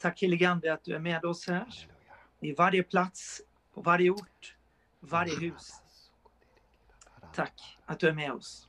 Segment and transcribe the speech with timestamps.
[0.00, 1.88] Tack helige Ande att du är med oss här.
[2.40, 3.42] I varje plats,
[3.74, 4.56] på varje ort,
[5.00, 5.82] varje hus.
[7.34, 8.68] Tack att du är med oss.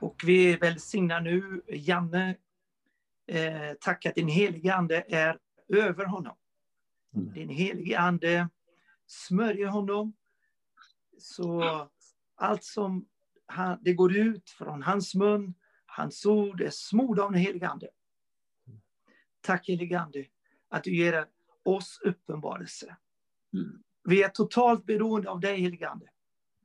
[0.00, 2.36] Och vi välsignar nu Janne.
[3.26, 5.38] Eh, tack att din helige Ande är
[5.68, 6.36] över honom.
[7.14, 7.32] Mm.
[7.32, 8.48] Din helige Ande
[9.06, 10.12] smörjer honom.
[11.18, 11.88] Så
[12.34, 13.06] allt som
[13.46, 15.54] han, det går ut från hans mun,
[15.86, 17.88] hans ord är smorda av den helige Ande.
[19.42, 20.26] Tack helige Ande
[20.68, 21.26] att du ger
[21.62, 22.96] oss uppenbarelse.
[23.52, 23.82] Mm.
[24.04, 26.06] Vi är totalt beroende av dig helige Ande.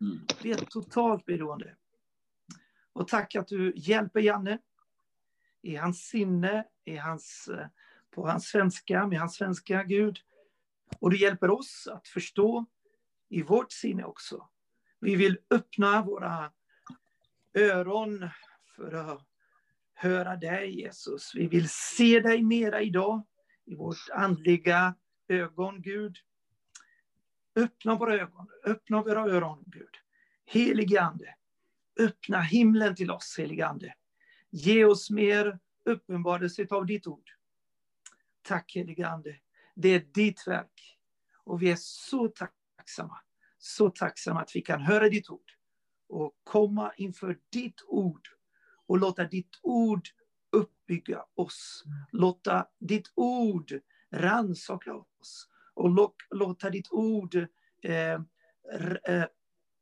[0.02, 0.20] Mm.
[0.44, 1.76] Vi är totalt beroende.
[2.94, 4.60] Och tack att du hjälper Janne
[5.62, 7.68] i hans sinne, i hans, eh,
[8.12, 10.20] på hans svenska, med hans svenska Gud.
[11.00, 12.66] Och du hjälper oss att förstå
[13.30, 14.50] i vårt sinne också.
[15.00, 16.52] Vi vill öppna våra
[17.54, 18.30] öron
[18.76, 19.28] för att
[19.98, 21.36] höra dig Jesus.
[21.36, 23.26] Vi vill se dig mera idag
[23.66, 24.96] i vårt andliga
[25.28, 26.18] ögon Gud.
[27.56, 29.90] Öppna våra ögon, öppna våra öron Gud.
[30.46, 31.36] Helige Ande,
[32.00, 33.94] öppna himlen till oss helige Ande.
[34.50, 37.30] Ge oss mer uppenbarelse av ditt ord.
[38.42, 39.40] Tack helige Ande.
[39.76, 40.98] Det är ditt verk.
[41.44, 43.20] Och vi är så tacksamma.
[43.58, 45.52] Så tacksamma att vi kan höra ditt ord.
[46.10, 48.37] Och komma inför ditt ord.
[48.88, 50.08] Och låta ditt ord
[50.52, 51.84] uppbygga oss.
[52.12, 53.74] Låta ditt ord
[54.12, 55.50] rannsaka oss.
[55.74, 57.36] Och lå- låta ditt ord
[57.84, 58.14] eh,
[59.06, 59.26] eh,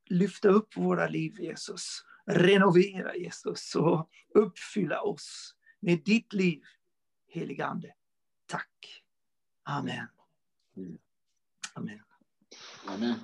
[0.06, 2.06] lyfta upp våra liv, Jesus.
[2.26, 6.64] Renovera, Jesus, och uppfylla oss med ditt liv,
[7.28, 7.94] helige Ande.
[8.46, 9.04] Tack.
[9.64, 10.08] Amen.
[11.74, 12.00] Amen.
[12.86, 13.20] Amen.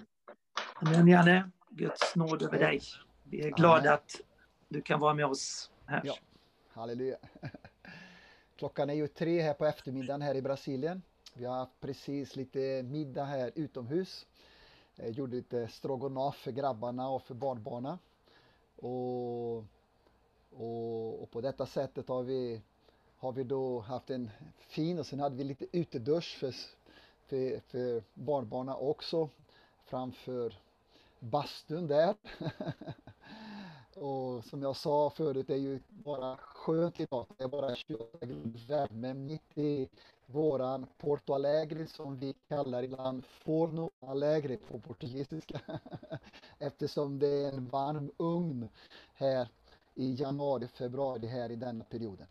[0.75, 1.51] Amen, Janne.
[1.69, 2.81] Guds nåd över dig.
[3.23, 4.21] Vi är glada att
[4.69, 6.01] du kan vara med oss här.
[6.05, 6.15] Ja.
[6.67, 7.17] Halleluja.
[8.55, 11.01] Klockan är ju tre här på eftermiddagen här i Brasilien.
[11.33, 14.25] Vi har haft precis lite middag här utomhus.
[14.95, 17.97] Jag gjorde lite stroganoff för grabbarna och för barnbarnen.
[18.75, 19.57] Och,
[20.51, 22.61] och, och på detta sättet har vi,
[23.17, 26.55] har vi då haft en fin och sen hade vi lite utedusch för,
[27.27, 29.29] för, för barnbarnen också
[29.85, 30.53] framför
[31.19, 32.15] bastun där.
[33.95, 37.25] Och som jag sa förut, det är ju bara skönt idag.
[37.37, 39.89] Det är bara 28 grader värme mitt i
[40.25, 45.61] våran Porto Alegre som vi kallar ibland Forno Alegre på portugisiska.
[46.59, 48.69] Eftersom det är en varm ugn
[49.13, 49.47] här
[49.95, 52.27] i januari, februari här i denna perioden.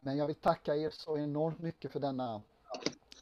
[0.00, 2.42] Men jag vill tacka er så enormt mycket för denna,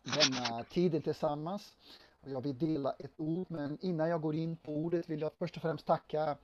[0.03, 1.77] denna tiden tillsammans.
[2.21, 5.33] Och jag vill dela ett ord, men innan jag går in på ordet vill jag
[5.39, 6.37] först och främst tacka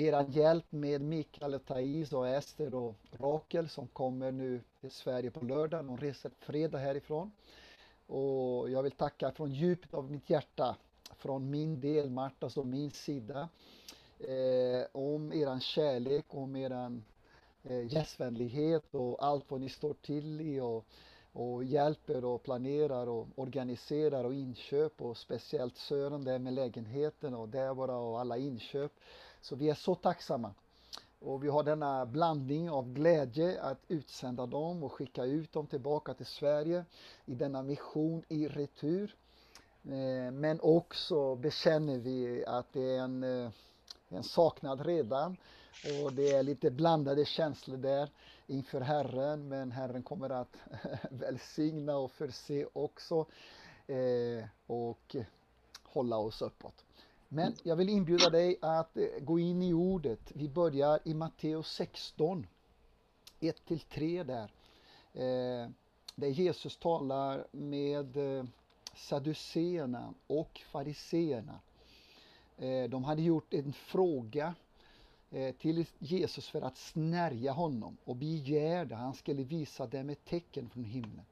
[0.00, 5.30] era hjälp med Mikael, och Thais och Ester och Rakel som kommer nu till Sverige
[5.30, 5.84] på lördag.
[5.84, 7.32] De reser fredag härifrån.
[8.06, 10.76] Och jag vill tacka från djupet av mitt hjärta,
[11.16, 13.48] från min del, Martas och min sida,
[14.18, 17.04] eh, om eran kärlek, om eran
[17.62, 20.84] eh, gästvänlighet och allt vad ni står till i och,
[21.32, 27.48] och hjälper och planerar och organiserar och inköp och speciellt Sören där med lägenheten och
[27.48, 28.92] Debora och alla inköp.
[29.40, 30.54] Så vi är så tacksamma.
[31.20, 36.14] Och vi har denna blandning av glädje att utsända dem och skicka ut dem tillbaka
[36.14, 36.84] till Sverige
[37.24, 39.16] i denna mission i retur.
[39.84, 43.50] Eh, men också bekänner vi att det är en, eh,
[44.08, 45.36] en saknad redan
[46.04, 48.10] och det är lite blandade känslor där
[48.46, 50.56] inför Herren men Herren kommer att
[51.10, 53.26] välsigna och förse också
[53.86, 55.16] eh, och
[55.82, 56.84] hålla oss uppåt.
[57.32, 60.20] Men jag vill inbjuda dig att eh, gå in i ordet.
[60.34, 62.46] Vi börjar i Matteus 16,
[63.40, 64.52] 1-3 där.
[65.12, 65.70] Eh,
[66.14, 68.44] där Jesus talar med eh,
[68.94, 71.60] saduceerna och fariseerna.
[72.88, 74.54] De hade gjort en fråga
[75.58, 80.84] till Jesus för att snärja honom och begärde han skulle visa dem ett tecken från
[80.84, 81.24] himlen.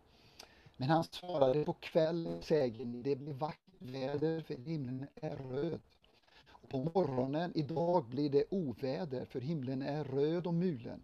[0.76, 5.80] Men han svarade på kvällen säger ni, det blir vackert väder för himlen är röd.
[6.48, 11.02] Och på morgonen idag blir det oväder för himlen är röd och mulen.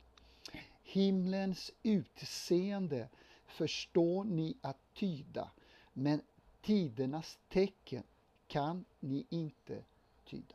[0.83, 3.09] Himlens utseende
[3.47, 5.51] förstår ni att tyda,
[5.93, 6.21] men
[6.63, 8.03] tidernas tecken
[8.47, 9.85] kan ni inte
[10.25, 10.55] tyda.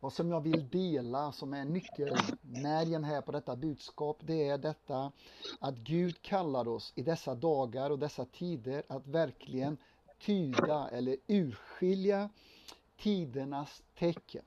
[0.00, 5.12] Vad som jag vill dela som är nyckelmärgen här på detta budskap, det är detta
[5.60, 9.76] att Gud kallar oss i dessa dagar och dessa tider att verkligen
[10.18, 12.28] tyda eller urskilja
[12.96, 14.44] tidernas tecken.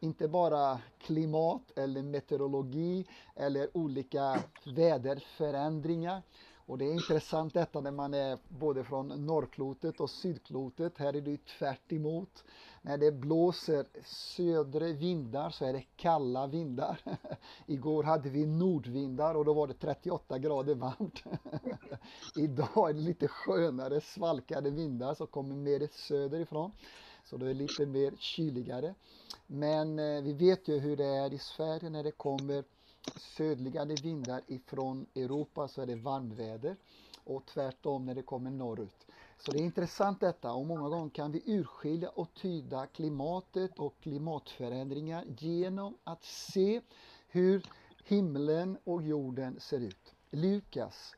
[0.00, 3.06] Inte bara klimat eller meteorologi
[3.36, 6.22] eller olika väderförändringar.
[6.66, 10.98] Och det är intressant detta när man är både från norrklotet och sydklotet.
[10.98, 12.44] Här är det tvärt emot.
[12.82, 17.00] När det blåser södra vindar så är det kalla vindar.
[17.66, 21.22] Igår hade vi nordvindar och då var det 38 grader varmt.
[22.36, 26.72] Idag är det lite skönare svalkade vindar som kommer mer söderifrån.
[27.24, 28.94] Så det är lite mer kyligare.
[29.46, 32.64] Men eh, vi vet ju hur det är i Sverige när det kommer
[33.16, 36.76] södligare vindar ifrån Europa så är det varmväder
[37.24, 39.06] och tvärtom när det kommer norrut.
[39.38, 43.94] Så det är intressant detta och många gånger kan vi urskilja och tyda klimatet och
[44.00, 46.80] klimatförändringar genom att se
[47.28, 47.66] hur
[48.04, 50.14] himlen och jorden ser ut.
[50.30, 51.14] Lukas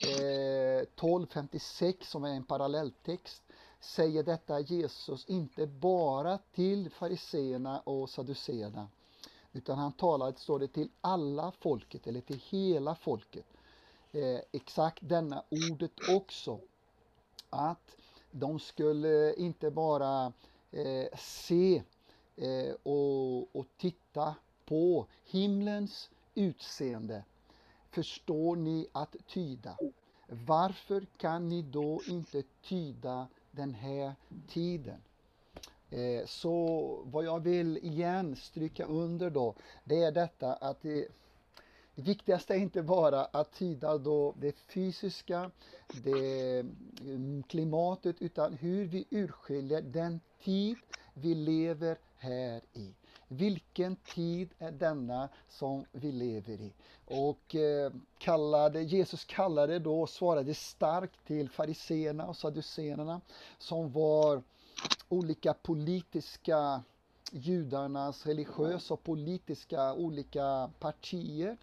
[0.00, 3.42] eh, 12.56 som är en parallelltext
[3.80, 8.88] säger detta Jesus inte bara till fariseerna och saduceerna
[9.58, 13.46] utan han talade, står det, till alla folket eller till hela folket.
[14.12, 16.60] Eh, exakt denna ordet också.
[17.50, 17.96] Att
[18.30, 20.32] de skulle inte bara
[20.70, 21.82] eh, se
[22.36, 24.34] eh, och, och titta
[24.64, 27.24] på himlens utseende.
[27.90, 29.76] Förstår ni att tyda?
[30.26, 34.14] Varför kan ni då inte tyda den här
[34.48, 35.02] tiden?
[35.90, 39.54] Eh, så vad jag vill igen stryka under då,
[39.84, 41.08] det är detta att det,
[41.94, 45.50] det viktigaste är inte bara att tyda då det fysiska,
[46.04, 46.60] det
[47.00, 50.76] mm, klimatet, utan hur vi urskiljer den tid
[51.14, 52.94] vi lever här i.
[53.28, 56.72] Vilken tid är denna som vi lever i?
[57.04, 63.20] Och eh, kallade, Jesus kallade då, svarade starkt till fariseerna och saduceerna
[63.58, 64.42] som var
[65.08, 66.82] olika politiska
[67.32, 71.56] judarnas religiösa och politiska olika partier.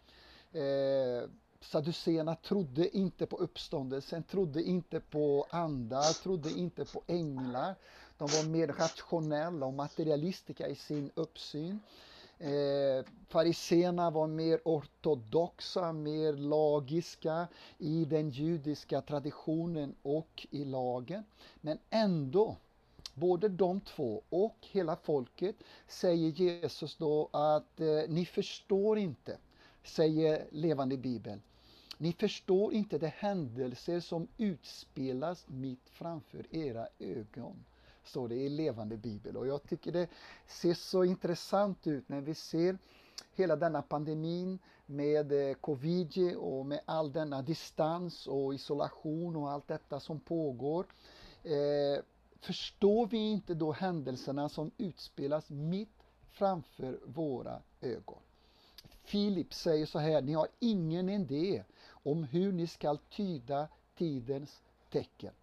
[0.52, 1.30] Eh,
[1.62, 7.76] Sadduceerna trodde inte på uppståndelsen, trodde inte på andar, trodde inte på änglar.
[8.18, 11.80] De var mer rationella och materialistiska i sin uppsyn.
[12.38, 17.48] Eh, Fariseerna var mer ortodoxa, mer lagiska
[17.78, 21.24] i den judiska traditionen och i lagen.
[21.62, 22.56] Men ändå
[23.16, 25.56] både de två och hela folket
[25.88, 29.38] säger Jesus då att eh, ni förstår inte,
[29.84, 31.40] säger levande bibel.
[31.98, 37.66] Ni förstår inte de händelser som utspelas mitt framför era ögon.
[38.04, 39.38] Står det i levande bibel.
[39.38, 40.08] Och jag tycker det
[40.48, 42.78] ser så intressant ut när vi ser
[43.36, 49.68] hela denna pandemin med eh, covid och med all denna distans och isolation och allt
[49.68, 50.86] detta som pågår.
[51.44, 52.04] Eh,
[52.45, 58.19] Förstår vi inte då händelserna som utspelas mitt framför våra ögon?
[59.03, 65.33] Filip säger så här, ni har ingen idé om hur ni skall tyda tidens tecken.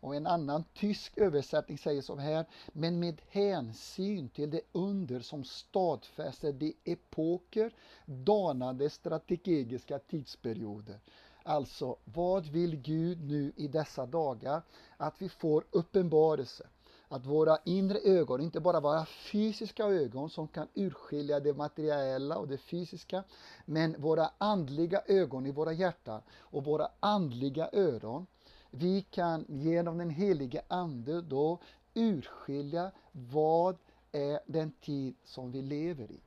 [0.00, 5.44] Och en annan tysk översättning säger så här, men med hänsyn till det under som
[5.44, 7.72] stadfäster de epoker,
[8.06, 11.00] danade strategiska tidsperioder.
[11.46, 14.62] Alltså, vad vill Gud nu i dessa dagar?
[14.96, 16.66] Att vi får uppenbarelse.
[17.08, 22.48] Att våra inre ögon, inte bara våra fysiska ögon som kan urskilja det materiella och
[22.48, 23.24] det fysiska,
[23.64, 28.26] men våra andliga ögon i våra hjärtan och våra andliga öron.
[28.70, 31.58] Vi kan genom den helige Ande då
[31.94, 33.76] urskilja vad
[34.12, 36.20] är den tid som vi lever i.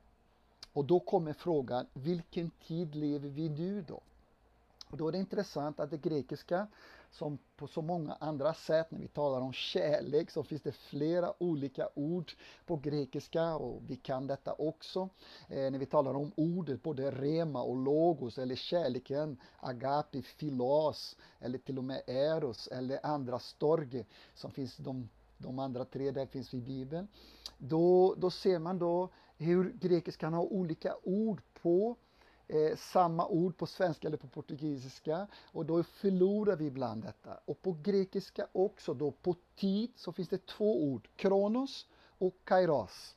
[0.72, 4.00] Och då kommer frågan, vilken tid lever vi nu då?
[4.90, 6.66] Och då är det intressant att det grekiska,
[7.10, 11.42] som på så många andra sätt, när vi talar om kärlek så finns det flera
[11.42, 12.32] olika ord
[12.66, 15.08] på grekiska och vi kan detta också.
[15.48, 21.58] Eh, när vi talar om ordet, både rema och logos eller kärleken, agapi, filos eller
[21.58, 24.04] till och med eros eller andra storge
[24.34, 27.08] som finns de de andra tre där finns i Bibeln.
[27.58, 31.96] Då, då ser man då hur grekiskan har olika ord på
[32.48, 37.40] eh, samma ord på svenska eller på portugisiska och då förlorar vi ibland detta.
[37.44, 41.86] Och på grekiska också då på tid så finns det två ord, kronos
[42.18, 43.16] och kairos.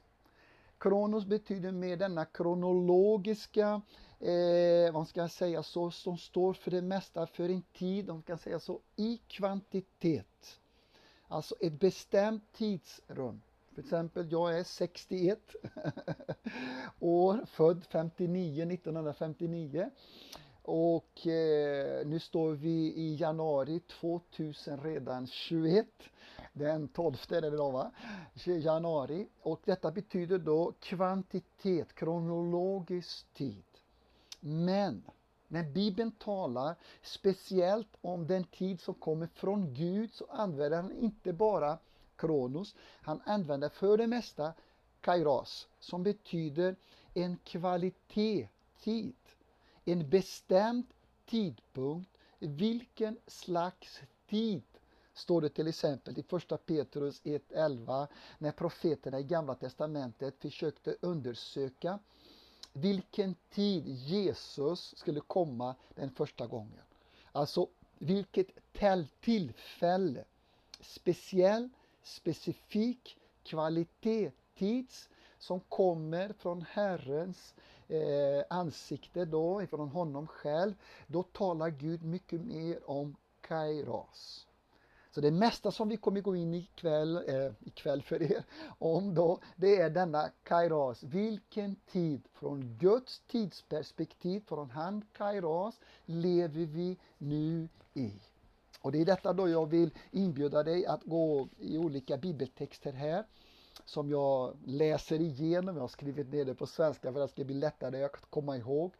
[0.77, 3.81] Kronos betyder med denna kronologiska,
[4.19, 8.15] eh, vad ska jag säga så, som står för det mesta för en tid, om
[8.15, 10.59] man kan säga så, i kvantitet.
[11.27, 13.41] Alltså ett bestämt tidsrum.
[13.75, 15.39] För exempel, jag är 61
[16.99, 19.89] år, född 59, 1959.
[20.63, 25.87] Och eh, nu står vi i januari 2000 redan 21.
[26.53, 27.91] Den 12 är det idag va?
[28.45, 29.27] Januari.
[29.41, 33.63] Och detta betyder då kvantitet, kronologisk tid.
[34.39, 35.03] Men
[35.47, 41.33] När Bibeln talar speciellt om den tid som kommer från Gud så använder han inte
[41.33, 41.77] bara
[42.21, 44.53] kronos, han använder för det mesta
[45.01, 46.75] kairos som betyder
[47.13, 48.47] en kvalitet,
[48.83, 49.15] tid,
[49.85, 50.85] en bestämd
[51.25, 53.99] tidpunkt, vilken slags
[54.29, 54.63] tid
[55.13, 61.99] står det till exempel i första Petrus 1.11 när profeterna i Gamla Testamentet försökte undersöka
[62.73, 66.83] vilken tid Jesus skulle komma den första gången.
[67.31, 68.47] Alltså vilket
[69.21, 70.23] tillfälle,
[70.81, 71.69] speciell,
[72.03, 77.53] specifik kvalitet, tids som kommer från Herrens
[77.87, 80.73] eh, ansikte då, ifrån honom själv,
[81.07, 84.47] då talar Gud mycket mer om kairos.
[85.11, 88.43] Så det mesta som vi kommer gå in ikväll, eh, ikväll för er
[88.79, 91.03] om då, det är denna kairos.
[91.03, 98.11] Vilken tid från Guds tidsperspektiv, från han kairos, lever vi nu i?
[98.81, 103.25] Och det är detta då jag vill inbjuda dig att gå i olika bibeltexter här
[103.85, 105.75] som jag läser igenom.
[105.75, 108.57] Jag har skrivit ner det på svenska för att det ska bli lättare att komma
[108.57, 108.91] ihåg.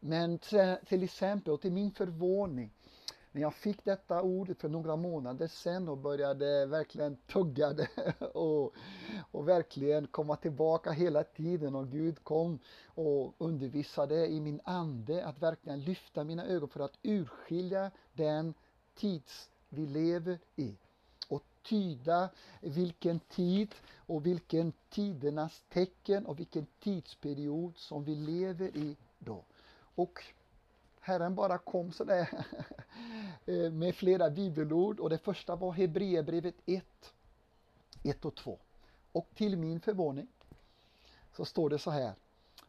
[0.00, 0.38] Men
[0.88, 2.70] till exempel, och till min förvåning,
[3.32, 7.88] när jag fick detta ordet för några månader sedan och började verkligen tugga det
[8.34, 8.74] och,
[9.30, 15.42] och verkligen komma tillbaka hela tiden och Gud kom och undervisade i min ande att
[15.42, 18.54] verkligen lyfta mina ögon för att urskilja den
[18.98, 20.74] tids vi lever i
[21.28, 28.96] och tyda vilken tid och vilken tidernas tecken och vilken tidsperiod som vi lever i
[29.18, 29.44] då.
[29.94, 30.24] Och
[31.00, 32.28] Herren bara kom sådär
[33.46, 36.84] eh, med flera bibelord och det första var Hebreerbrevet 1,
[38.02, 38.58] 1 och 2.
[39.12, 40.28] Och till min förvåning
[41.36, 42.14] så står det så här,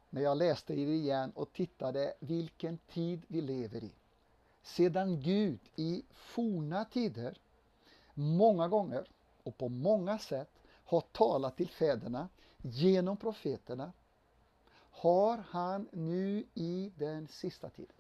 [0.10, 3.92] när jag läste det igen och tittade vilken tid vi lever i.
[4.64, 7.38] Sedan Gud i forna tider
[8.14, 9.08] många gånger
[9.44, 10.50] och på många sätt
[10.86, 12.30] har talat till fäderna
[12.62, 13.94] genom profeterna
[14.92, 17.96] har han nu i den sista tiden.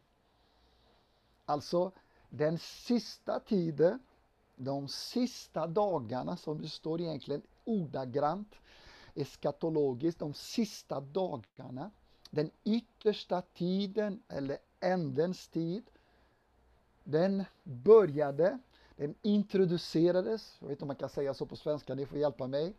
[1.45, 1.91] Alltså
[2.29, 3.99] den sista tiden,
[4.55, 8.55] de sista dagarna som det står egentligen ordagrant
[9.15, 11.91] eskatologiskt, de sista dagarna,
[12.29, 15.89] den yttersta tiden eller ändens tid,
[17.11, 18.59] den började,
[18.95, 22.47] den introducerades, jag vet inte om man kan säga så på svenska, ni får hjälpa
[22.47, 22.73] mig.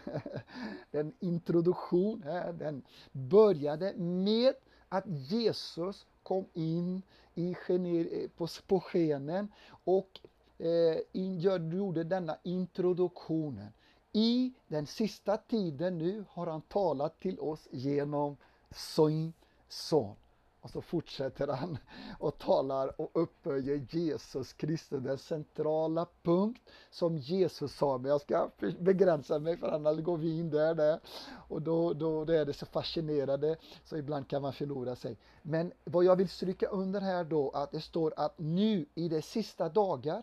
[0.90, 4.54] den introduktion, eh, den började med
[4.88, 7.02] att Jesus kom in
[7.34, 9.52] i gener, eh, på, på skenen
[9.84, 10.20] och
[10.58, 13.72] eh, gjorde denna introduktionen.
[14.12, 18.36] I den sista tiden nu har han talat till oss genom
[18.70, 19.32] sin
[19.68, 20.16] son.
[20.60, 21.78] Och så fortsätter han
[22.18, 27.98] och talar och upphöjer Jesus Kristus, den centrala punkt som Jesus sa.
[27.98, 30.74] Men jag ska begränsa mig för annars går vi in där.
[30.74, 31.00] där.
[31.48, 35.16] Och då, då, då är det så fascinerande så ibland kan man förlora sig.
[35.42, 39.22] Men vad jag vill stryka under här då att det står att nu i de
[39.22, 40.22] sista dagar,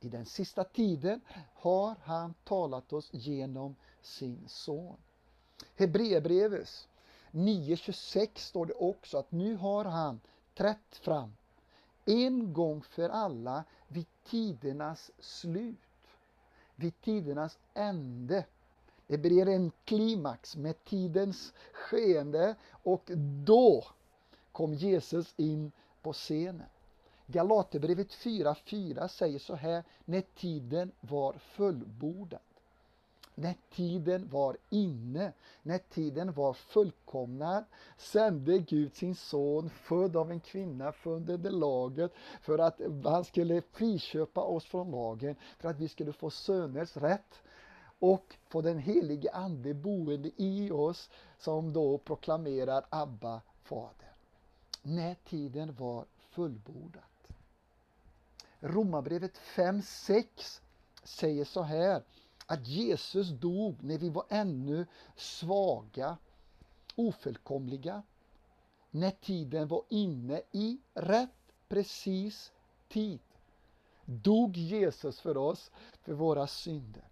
[0.00, 1.20] i den sista tiden
[1.54, 4.96] har han talat oss genom sin son.
[5.76, 6.88] Hebreerbrevet
[7.34, 10.20] 9.26 står det också att nu har han
[10.54, 11.36] trätt fram
[12.04, 15.78] en gång för alla vid tidernas slut,
[16.76, 18.44] vid tidernas ände.
[19.06, 23.10] Det blir en klimax med tidens skeende och
[23.44, 23.84] då
[24.52, 25.72] kom Jesus in
[26.02, 26.66] på scenen.
[27.26, 32.40] Galaterbrevet 4.4 säger så här, när tiden var fullbordad
[33.34, 37.64] när tiden var inne, när tiden var fullkomnad,
[37.96, 43.62] sände Gud sin son, född av en kvinna, född under laget, för att han skulle
[43.62, 47.42] friköpa oss från lagen, för att vi skulle få söners rätt
[47.98, 54.12] och få den helige Ande boende i oss, som då proklamerar Abba, Fader.
[54.82, 57.02] När tiden var fullbordat.
[58.60, 60.60] Romarbrevet 5.6
[61.04, 62.02] säger så här
[62.46, 64.86] att Jesus dog när vi var ännu
[65.16, 66.16] svaga,
[66.96, 68.02] ofullkomliga,
[68.90, 71.30] när tiden var inne i rätt
[71.68, 72.52] precis
[72.88, 73.20] tid.
[74.04, 75.70] Dog Jesus för oss,
[76.02, 77.04] för våra synder.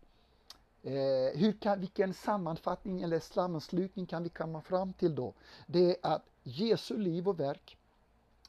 [0.82, 5.34] Eh, hur kan, vilken sammanfattning eller sammanslutning kan vi komma fram till då?
[5.66, 7.76] Det är att Jesu liv och verk,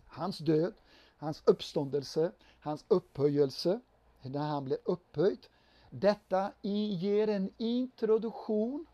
[0.05, 0.73] hans död,
[1.17, 3.79] hans uppståndelse, hans upphöjelse,
[4.21, 5.47] när han blev upphöjd,
[5.93, 8.85] detta ger en introduktion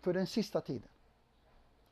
[0.00, 0.88] för den sista tiden.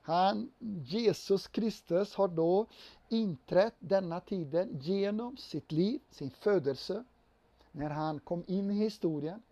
[0.03, 0.51] Han,
[0.85, 2.67] Jesus Kristus har då
[3.09, 7.05] inträtt denna tiden genom sitt liv, sin födelse,
[7.73, 9.43] när han kom in i historien,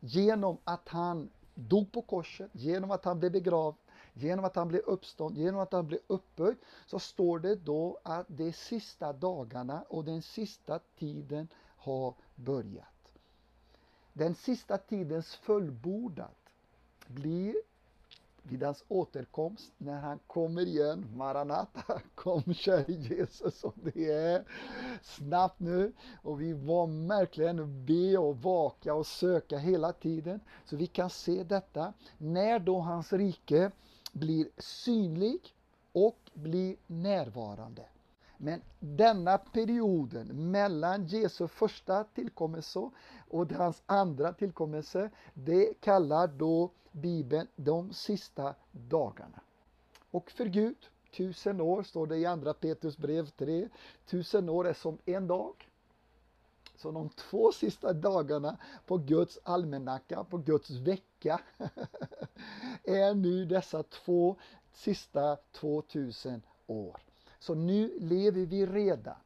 [0.00, 3.76] genom att han dog på korset, genom att han blev begravd,
[4.12, 6.56] genom att han blev uppstånd, genom att han blev upphöjd,
[6.86, 12.97] så står det då att de sista dagarna och den sista tiden har börjat.
[14.18, 16.36] Den sista tidens fullbordat
[17.06, 17.54] blir
[18.42, 21.06] vid hans återkomst när han kommer igen.
[21.16, 24.44] Maranata, kom käre Jesus och det är
[25.02, 25.92] snabbt nu.
[26.22, 30.40] Och vi var verkligen be och vaka och söka hela tiden.
[30.64, 33.70] Så vi kan se detta när då hans rike
[34.12, 35.54] blir synlig
[35.92, 37.84] och blir närvarande.
[38.40, 42.90] Men denna perioden mellan Jesu första tillkommelse
[43.30, 49.40] och hans andra tillkommelse, det kallar då Bibeln de sista dagarna.
[50.10, 50.76] Och för Gud,
[51.16, 53.68] tusen år står det i andra Petrus brev 3,
[54.06, 55.68] tusen år är som en dag.
[56.76, 58.56] Så de två sista dagarna
[58.86, 61.40] på Guds almanacka, på Guds vecka,
[62.84, 64.36] är nu dessa två
[64.72, 67.02] sista 2000 år.
[67.38, 69.16] Så nu lever vi redan.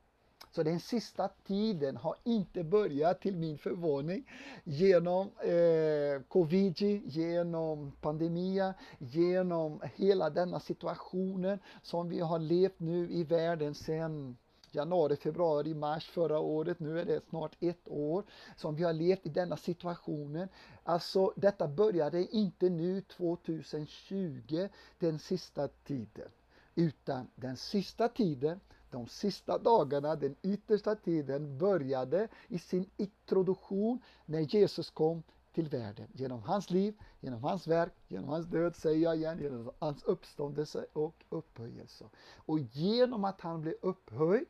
[0.54, 4.30] Så den sista tiden har inte börjat till min förvåning
[4.64, 13.24] genom eh, covid, genom pandemin, genom hela denna situationen som vi har levt nu i
[13.24, 14.36] världen sedan
[14.72, 16.80] januari, februari, mars förra året.
[16.80, 18.24] Nu är det snart ett år
[18.56, 20.48] som vi har levt i denna situationen.
[20.82, 24.68] Alltså detta började inte nu 2020,
[24.98, 26.28] den sista tiden.
[26.74, 28.60] Utan den sista tiden,
[28.92, 35.22] de sista dagarna, den yttersta tiden började i sin introduktion när Jesus kom
[35.52, 36.08] till världen.
[36.12, 40.86] Genom hans liv, genom hans verk, genom hans död, säger jag igen, genom hans uppståndelse
[40.92, 42.04] och upphöjelse.
[42.36, 44.46] Och genom att han blev upphöjd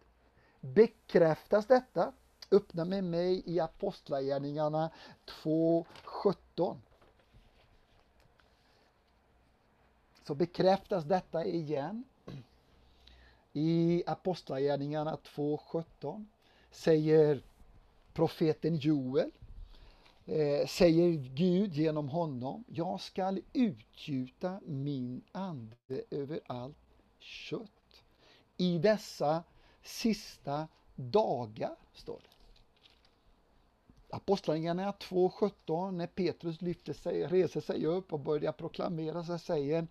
[0.61, 2.13] bekräftas detta.
[2.51, 4.91] Öppna med mig i Apostlagärningarna
[5.45, 6.77] 2.17.
[10.25, 12.05] Så bekräftas detta igen.
[13.53, 16.25] I Apostlagärningarna 2.17
[16.71, 17.43] säger
[18.13, 19.31] profeten Joel,
[20.27, 26.77] eh, säger Gud genom honom, jag skall utgjuta min ande över allt
[27.19, 28.03] kött.
[28.57, 29.45] I dessa
[29.83, 32.29] sista dagar, står det.
[34.17, 39.87] Apostlagärningarna 2.17, när Petrus lyfter sig, reser sig upp och börjar proklamera sig, säger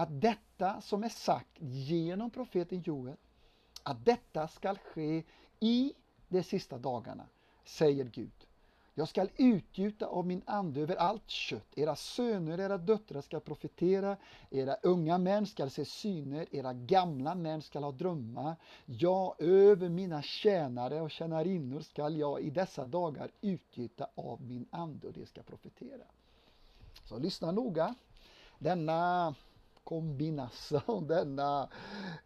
[0.00, 3.16] att detta som är sagt genom profeten Joel,
[3.82, 5.22] att detta skall ske
[5.60, 5.92] i
[6.28, 7.26] de sista dagarna,
[7.64, 8.46] säger Gud.
[8.94, 11.78] Jag skall utgjuta av min ande över allt kött.
[11.78, 14.16] Era söner era döttrar skall profetera,
[14.50, 18.56] era unga män skall se syner, era gamla män skall ha drömmar.
[18.86, 25.06] Ja, över mina tjänare och tjänarinnor skall jag i dessa dagar utgjuta av min ande
[25.06, 26.04] och de ska profetera.
[27.04, 27.94] Så lyssna noga.
[28.58, 29.34] Denna
[29.84, 31.68] kombination, denna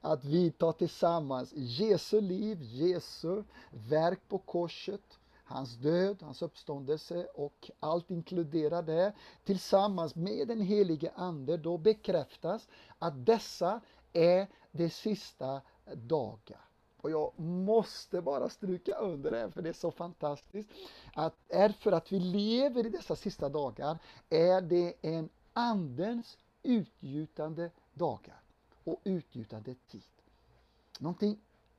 [0.01, 7.71] att vi tar tillsammans Jesu liv, Jesu verk på korset, hans död, hans uppståndelse och
[7.81, 9.12] allt inkluderar det
[9.45, 13.81] tillsammans med den helige Ande, då bekräftas att dessa
[14.12, 15.61] är de sista
[15.95, 16.61] dagar.
[17.01, 20.71] Och jag måste bara stryka under det, för det är så fantastiskt.
[21.14, 23.99] Att är för att vi lever i dessa sista dagar
[24.31, 28.42] är det en Andens utgjutande dagar
[28.85, 30.03] och utgjutande tid.
[30.98, 31.38] Någonting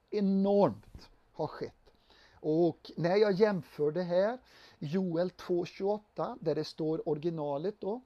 [0.10, 1.92] enormt har skett.
[2.40, 4.40] Och när jag jämför det här,
[4.80, 8.02] Joel 2.28, där det står originalet då,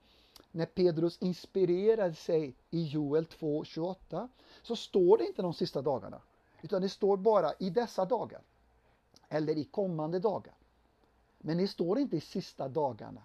[0.51, 4.29] när Petrus inspirerade sig i Joel 2.28,
[4.61, 6.21] så står det inte de sista dagarna,
[6.61, 8.41] utan det står bara i dessa dagar,
[9.29, 10.53] eller i kommande dagar.
[11.37, 13.23] Men det står inte i sista dagarna.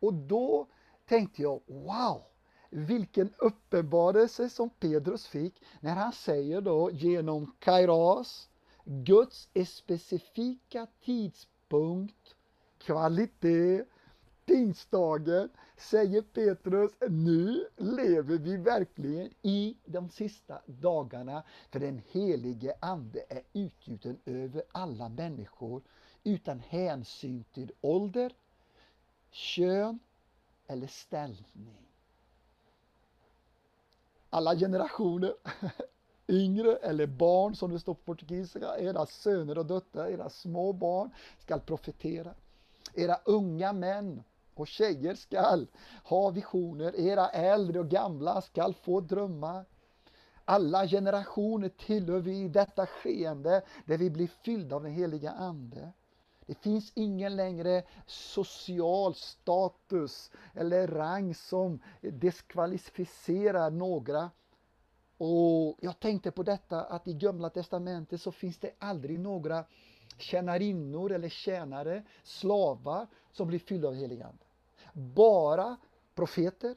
[0.00, 0.66] Och då
[1.06, 2.22] tänkte jag, wow!
[2.70, 8.48] Vilken uppenbarelse som Petrus fick när han säger då genom Kairos,
[8.84, 12.36] Guds specifika tidpunkt,
[12.78, 13.84] kvalitet,
[14.46, 23.24] pingstdagen, säger Petrus, nu lever vi verkligen i de sista dagarna, för den helige Ande
[23.28, 25.82] är utgjuten över alla människor
[26.24, 28.32] utan hänsyn till ålder,
[29.30, 29.98] kön
[30.66, 31.87] eller ställning.
[34.30, 35.34] Alla generationer
[36.28, 41.10] yngre eller barn som det står på portugisiska, era söner och döttrar, era små barn
[41.38, 42.34] skall profetera.
[42.94, 44.22] Era unga män
[44.54, 45.66] och tjejer skall
[46.04, 49.64] ha visioner, era äldre och gamla skall få drömmar.
[50.44, 55.92] Alla generationer tillhör vi detta skeende där vi blir fyllda av den heliga Ande.
[56.48, 64.30] Det finns ingen längre social status eller rang som diskvalificerar några.
[65.18, 69.64] Och Jag tänkte på detta att i Gamla Testamentet så finns det aldrig några
[70.18, 74.44] tjänarinnor eller tjänare, slavar, som blir fyllda av helig Ande.
[74.92, 75.76] Bara
[76.14, 76.74] profeter,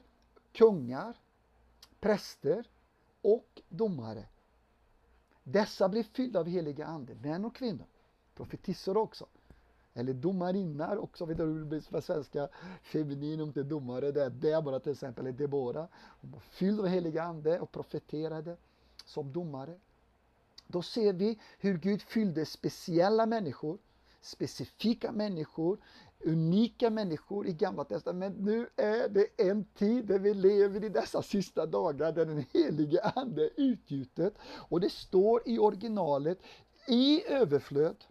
[0.52, 1.16] kungar,
[2.00, 2.66] präster
[3.22, 4.26] och domare.
[5.42, 7.86] Dessa blir fyllda av heliga Ande, män och kvinnor,
[8.34, 9.26] profetissor också.
[9.94, 12.48] Eller domarinnor också, vet du hur det blir på svenska?
[12.82, 15.88] Femininum till domare, det är Debora till exempel, eller Debora.
[16.20, 18.56] Hon var fylld av helig Ande och profeterade
[19.04, 19.78] som domare.
[20.66, 23.78] Då ser vi hur Gud fyllde speciella människor,
[24.20, 25.78] specifika människor,
[26.24, 28.42] unika människor i Gamla Testamentet.
[28.42, 33.00] Nu är det en tid där vi lever i dessa sista dagar där den helige
[33.00, 34.34] Ande är utgjutet.
[34.44, 36.38] Och det står i originalet
[36.88, 38.04] i överflöd.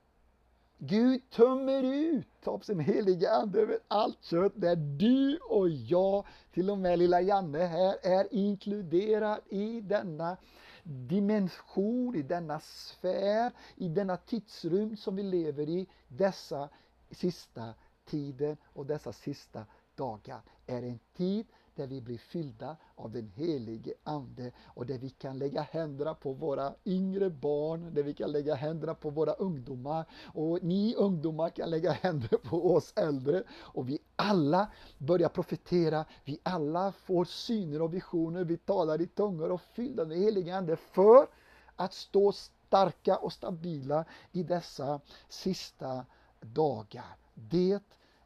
[0.84, 6.70] Gud tömmer ut av sin heliga Ande över allt kött där du och jag, till
[6.70, 10.38] och med lilla Janne här, är inkluderad i denna
[10.84, 16.70] dimension, i denna sfär, i denna tidsrymd som vi lever i dessa
[17.12, 17.74] sista
[18.06, 19.66] tider och dessa sista
[19.96, 20.42] dagar.
[20.66, 25.40] är en tid där vi blir fyllda av den helige Ande och där vi kan
[25.40, 30.64] lägga händerna på våra yngre barn, där vi kan lägga händerna på våra ungdomar och
[30.64, 36.92] ni ungdomar kan lägga händerna på oss äldre och vi alla börjar profetera, vi alla
[36.92, 41.28] får syner och visioner, vi talar i tungor och fyllda med helige Ande för
[41.76, 46.06] att stå starka och stabila i dessa sista
[46.40, 47.16] dagar.
[47.34, 47.80] Det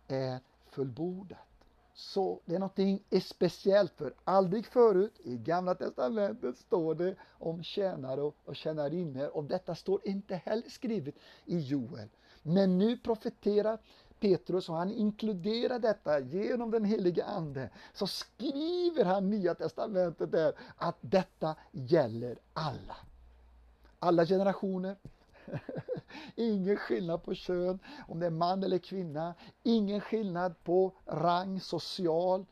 [0.08, 1.55] är fullbordat.
[1.98, 8.22] Så det är någonting speciellt för aldrig förut i Gamla Testamentet står det om tjänare
[8.22, 12.10] och tjänarinnor och detta står inte heller skrivet i Joel.
[12.44, 13.80] Men nu profeterar
[14.20, 17.70] Petrus och han inkluderar detta genom den helige Ande.
[17.94, 22.96] Så skriver han Nya Testamentet där att detta gäller alla.
[24.00, 24.96] Alla generationer,
[26.36, 29.34] Ingen skillnad på kön, om det är man eller kvinna.
[29.64, 32.46] Ingen skillnad på rang, social.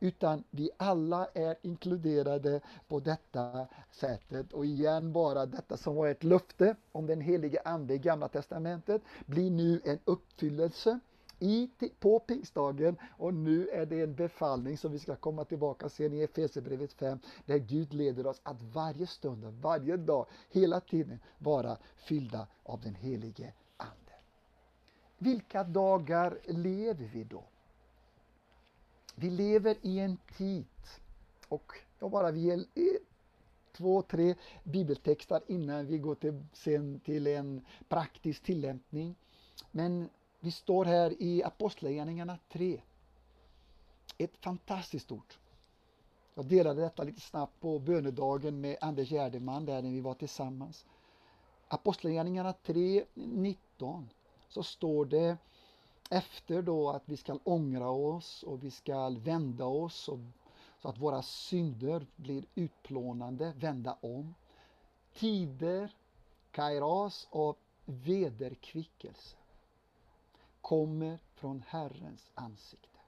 [0.00, 4.52] Utan vi alla är inkluderade på detta sättet.
[4.52, 9.02] Och igen bara detta som var ett löfte om den helige Ande i Gamla Testamentet
[9.26, 11.00] blir nu en uppfyllelse
[11.38, 11.70] i,
[12.00, 16.20] på pingstdagen och nu är det en befallning som vi ska komma tillbaka sen i
[16.20, 22.46] Efesierbrevet 5 där Gud leder oss att varje stund, varje dag, hela tiden vara fyllda
[22.62, 24.12] av den helige Ande.
[25.18, 27.44] Vilka dagar lever vi då?
[29.14, 30.66] Vi lever i en tid
[31.48, 32.82] och jag bara vill eh,
[33.76, 39.14] två, tre bibeltexter innan vi går till, sen till en praktisk tillämpning.
[39.70, 40.08] Men
[40.40, 42.80] vi står här i Apostlagärningarna 3.
[44.18, 45.34] Ett fantastiskt ord.
[46.34, 50.86] Jag delade detta lite snabbt på bönedagen med Anders Gärdeman där när vi var tillsammans.
[51.68, 54.08] Apostlagärningarna 3, 19
[54.48, 55.36] så står det
[56.10, 60.18] efter då att vi ska ångra oss och vi ska vända oss och,
[60.82, 64.34] så att våra synder blir utplånande, vända om.
[65.14, 65.96] Tider,
[66.50, 69.36] kairas och vederkvickelse
[70.66, 72.98] kommer från Herrens ansikte.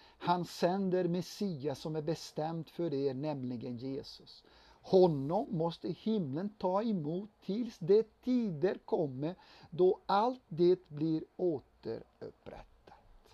[0.00, 4.44] Han sänder Messias som är bestämt för er, nämligen Jesus.
[4.82, 9.34] Honom måste himlen ta emot tills de tider kommer
[9.70, 13.28] då allt det blir återupprättat.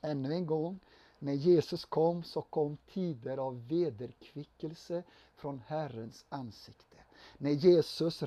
[0.00, 0.80] Ännu en gång,
[1.18, 5.02] när Jesus kom så kom tider av vederkvickelse
[5.36, 6.96] från Herrens ansikte.
[7.38, 8.22] När Jesus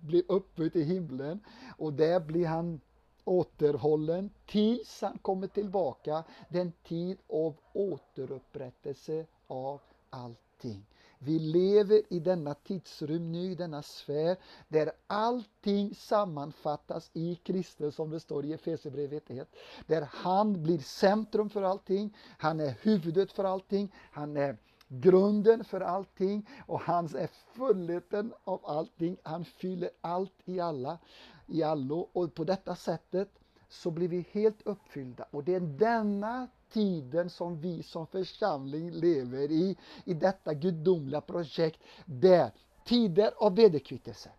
[0.00, 1.40] blev upphöjd i himlen
[1.76, 2.80] och där blir han
[3.24, 9.80] återhållen tills han kommer tillbaka, den tid av återupprättelse av
[10.10, 10.86] allting.
[11.18, 14.36] Vi lever i denna tidsrymd nu, i denna sfär,
[14.68, 19.48] där allting sammanfattas i Kristus, som det står i Efesierbrevet 1.
[19.86, 24.56] Där han blir centrum för allting, han är huvudet för allting, han är
[24.88, 29.16] grunden för allting och han är fullheten av allting.
[29.22, 30.98] Han fyller allt i alla
[31.46, 33.28] i allo och på detta sättet
[33.68, 39.50] så blir vi helt uppfyllda och det är denna tiden som vi som församling lever
[39.50, 42.50] i, i detta gudomliga projekt där
[42.84, 44.30] tider av vederkvittelse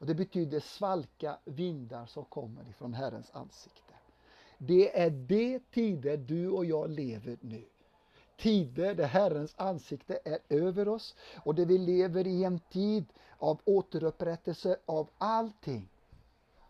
[0.00, 3.94] Och det betyder svalka vindar som kommer ifrån Herrens ansikte.
[4.58, 7.64] Det är de tider du och jag lever nu.
[8.36, 13.04] Tider där Herrens ansikte är över oss och där vi lever i en tid
[13.38, 15.88] av återupprättelse av allting.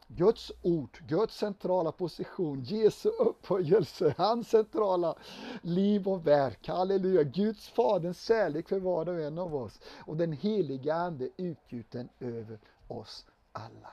[0.09, 5.15] Guds ord, Guds centrala position, Jesu upphöjelse, hans centrala
[5.63, 6.69] liv och verk.
[6.69, 7.23] Halleluja!
[7.23, 12.59] Guds Faderns kärlek för var och en av oss och den heliga Ande utgjuten över
[12.89, 13.91] oss alla.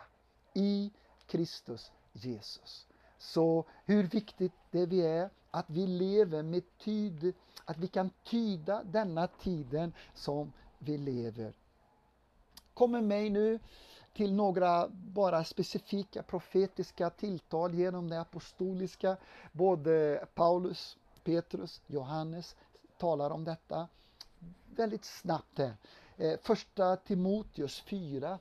[0.53, 0.91] I
[1.27, 2.87] Kristus Jesus.
[3.17, 7.33] Så hur viktigt det vi är att vi lever med tyd,
[7.65, 11.53] att vi kan tyda denna tiden som vi lever.
[12.73, 13.59] Kom med mig nu
[14.13, 19.17] till några bara specifika profetiska tilltal genom det apostoliska.
[19.51, 22.55] Både Paulus, Petrus, Johannes
[22.97, 23.87] talar om detta
[24.75, 25.73] väldigt snabbt här.
[26.17, 28.39] Eh, första Timoteus 4,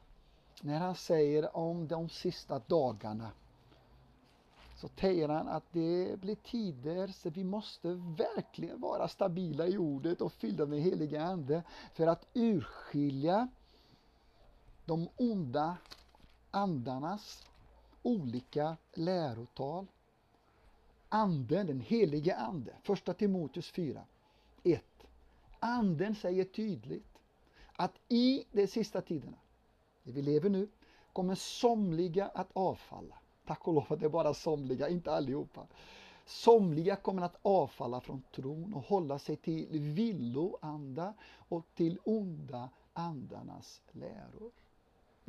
[0.63, 3.31] när han säger om de sista dagarna
[4.81, 10.21] så säger han att det blir tider så vi måste verkligen vara stabila i ordet
[10.21, 11.63] och fyllda med heliga Ande
[11.95, 13.49] för att urskilja
[14.91, 15.77] de onda
[16.51, 17.47] andarnas
[18.03, 19.87] olika lärotal.
[21.09, 24.03] Anden, den helige Ande, första Timoteus 4,
[24.63, 24.85] 1.
[25.61, 27.19] Anden säger tydligt
[27.73, 29.37] att i de sista tiderna,
[30.03, 30.69] det vi lever nu,
[31.13, 33.15] kommer somliga att avfalla.
[33.47, 35.67] Tack och lov att det är bara somliga, inte allihopa.
[36.27, 41.15] Somliga kommer att avfalla från tron och hålla sig till villoanda
[41.49, 44.51] och till onda andarnas läror.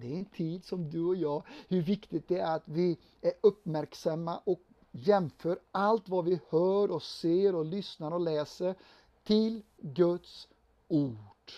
[0.02, 3.34] Det är en tid som du och jag, hur viktigt det är att vi är
[3.42, 4.62] uppmärksamma och
[4.92, 8.76] jämför allt vad vi hör och ser och lyssnar och läser
[9.24, 10.48] till Guds
[10.88, 11.52] ord.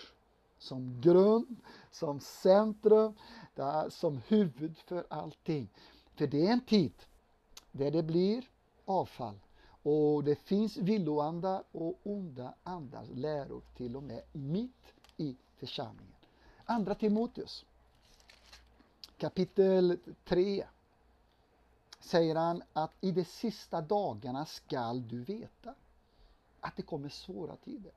[0.58, 1.56] Som grund,
[1.90, 3.14] som centrum,
[3.88, 5.68] som huvud för allting.
[6.14, 6.92] För det är en tid
[7.72, 8.44] där det blir
[8.84, 9.38] avfall
[9.82, 16.14] och det finns villoandar och onda andars läror till och med mitt i församlingen.
[16.64, 17.64] Andra Timoteus
[19.24, 20.66] kapitel 3
[22.00, 25.74] säger han att i de sista dagarna skall du veta
[26.60, 27.92] att det kommer svåra tider.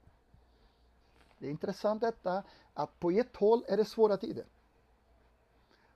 [1.37, 4.45] Det är intressant detta att på ett håll är det svåra tider.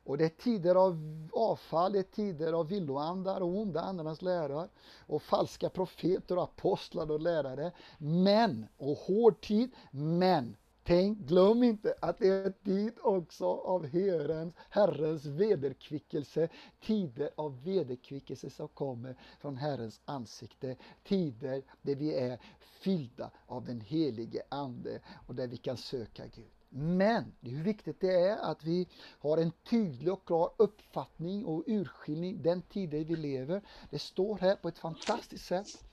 [0.04, 0.98] Och det är tider av
[1.34, 4.68] avfall, det är tider av villoandar och onda andarnas lärare
[5.08, 7.72] och falska profeter och apostlar och lärare.
[7.98, 10.56] Men, och hård tid, men
[10.92, 16.50] Tänk, glöm inte att det är tid också av Herrens, Herrens vederkvickelse,
[16.82, 23.82] tider av vederkvickelse som kommer från Herrens ansikte, tider där vi är fyllda av den
[23.82, 26.52] helige Ande och där vi kan söka Gud.
[26.70, 28.88] Men hur viktigt det är att vi
[29.20, 33.62] har en tydlig och klar uppfattning och urskiljning den tiden vi lever.
[33.90, 35.84] Det står här på ett fantastiskt sätt.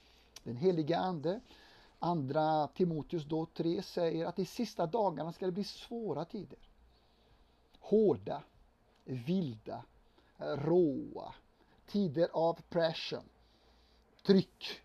[0.45, 1.41] Den helige Ande
[1.99, 6.59] Andra Timoteus då 3 säger att de sista dagarna ska det bli svåra tider.
[7.81, 8.43] Hårda,
[9.05, 9.85] vilda,
[10.39, 11.35] råa,
[11.87, 13.29] tider av pression,
[14.27, 14.81] tryck.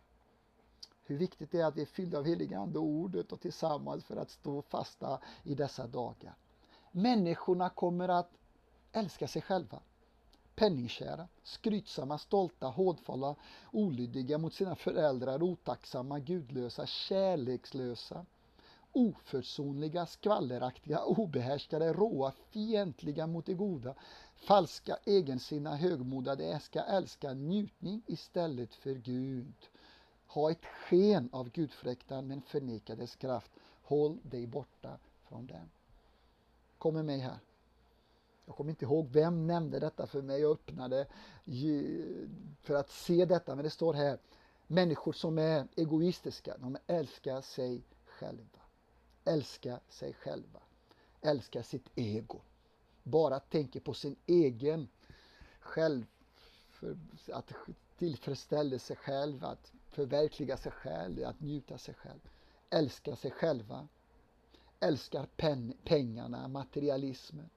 [1.06, 4.06] Hur viktigt det är att vi är fyllda av heliga Ande och ordet och tillsammans
[4.06, 6.36] för att stå fasta i dessa dagar.
[6.92, 8.32] Människorna kommer att
[8.92, 9.80] älska sig själva
[10.56, 13.36] penningkära, skrytsamma, stolta, hårdfalla,
[13.72, 18.26] olydiga mot sina föräldrar, otacksamma, gudlösa, kärlekslösa,
[18.92, 23.96] oförsonliga, skvalleraktiga, obehärskade, råa, fientliga mot det goda,
[24.36, 29.54] falska, egensinna, högmodade, äska, älska njutning istället för Gud.
[30.28, 33.52] Ha ett sken av gudfräktan men förneka dess kraft.
[33.84, 35.70] Håll dig borta från den.
[36.78, 37.40] Kom med mig här.
[38.46, 40.42] Jag kommer inte ihåg vem nämnde detta för mig.
[40.42, 41.08] Jag öppnade
[42.62, 44.20] för att se detta, men det står här.
[44.68, 48.60] Människor som är egoistiska, de älskar sig själva.
[49.26, 50.60] Älskar sig själva.
[51.22, 52.42] Älskar sitt ego.
[53.04, 54.88] Bara tänker på sin egen
[55.60, 56.06] själv,
[56.72, 56.98] för
[57.32, 57.52] att
[57.98, 62.20] tillfredsställa sig själv, att förverkliga sig själv, att njuta sig själv.
[62.70, 63.88] Älskar sig själva.
[64.80, 67.50] Älskar pen, pengarna, materialismen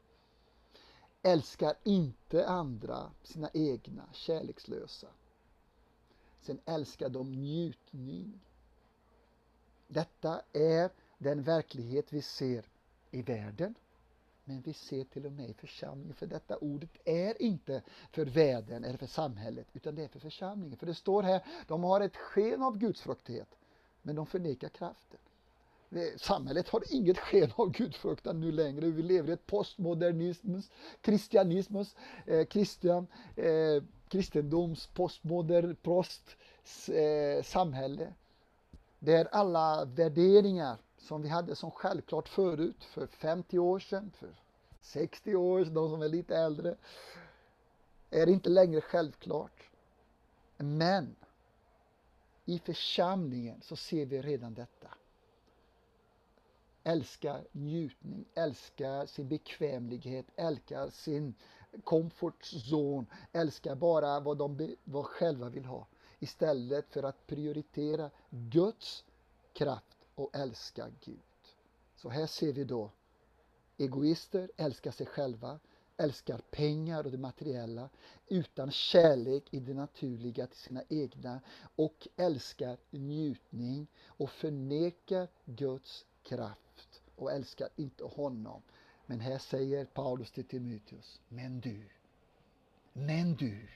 [1.26, 5.08] älskar inte andra, sina egna, kärlekslösa.
[6.40, 8.40] Sen älskar de njutning.
[9.88, 12.64] Detta är den verklighet vi ser
[13.10, 13.74] i världen.
[14.44, 18.84] Men vi ser till och med i församlingen, för detta ordet är inte för världen
[18.84, 20.78] eller för samhället, utan det är för församlingen.
[20.78, 23.48] För det står här, de har ett sken av gudsfruktighet,
[24.02, 25.20] men de förnekar kraften.
[26.16, 28.86] Samhället har inget sken av gudfruktan nu längre.
[28.86, 30.70] Vi lever i ett postmodernismus,
[31.00, 31.96] kristianismus,
[32.26, 36.36] eh, kristian, eh, kristendoms postmodern prost
[36.88, 38.12] eh, samhälle.
[38.98, 44.30] Där alla värderingar som vi hade som självklart förut, för 50 år sedan, för
[44.80, 46.76] 60 år sedan, de som är lite äldre,
[48.10, 49.70] är inte längre självklart.
[50.56, 51.16] Men
[52.44, 54.88] i församlingen så ser vi redan detta.
[56.86, 61.34] Älskar njutning, älskar sin bekvämlighet, älskar sin
[61.84, 65.86] comfort zone, älskar bara vad de vad själva vill ha.
[66.18, 69.04] Istället för att prioritera Guds
[69.52, 71.18] kraft och älska Gud.
[71.96, 72.90] Så här ser vi då
[73.78, 75.60] egoister älskar sig själva,
[75.96, 77.88] älskar pengar och det materiella
[78.28, 81.40] utan kärlek i det naturliga till sina egna
[81.76, 88.62] och älskar njutning och förnekar Guds kraft och älskar inte honom.
[89.06, 91.88] Men här säger Paulus till Timoteus, men du,
[92.92, 93.68] men du,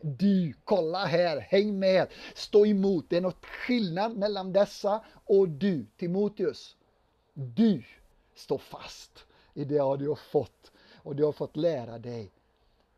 [0.00, 3.04] du, kolla här, häng med, stå emot.
[3.08, 6.76] Det är något skillnad mellan dessa och du, Timoteus.
[7.34, 7.84] Du,
[8.34, 12.30] stå fast i det du har fått och du har fått lära dig.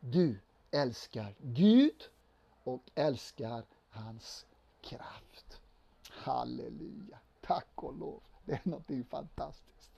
[0.01, 2.03] Du älskar Gud
[2.65, 4.47] och älskar hans
[4.81, 5.61] kraft.
[6.11, 8.21] Halleluja, tack och lov.
[8.49, 9.93] Det är någonting fantastiskt.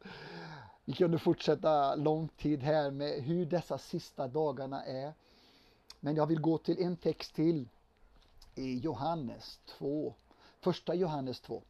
[0.84, 5.12] Vi kunde fortsätta lång tid här med hur dessa sista dagarna är.
[6.00, 7.68] Men jag vill gå till en text till
[8.54, 10.14] i Johannes 2.
[10.60, 11.62] Första Johannes 2.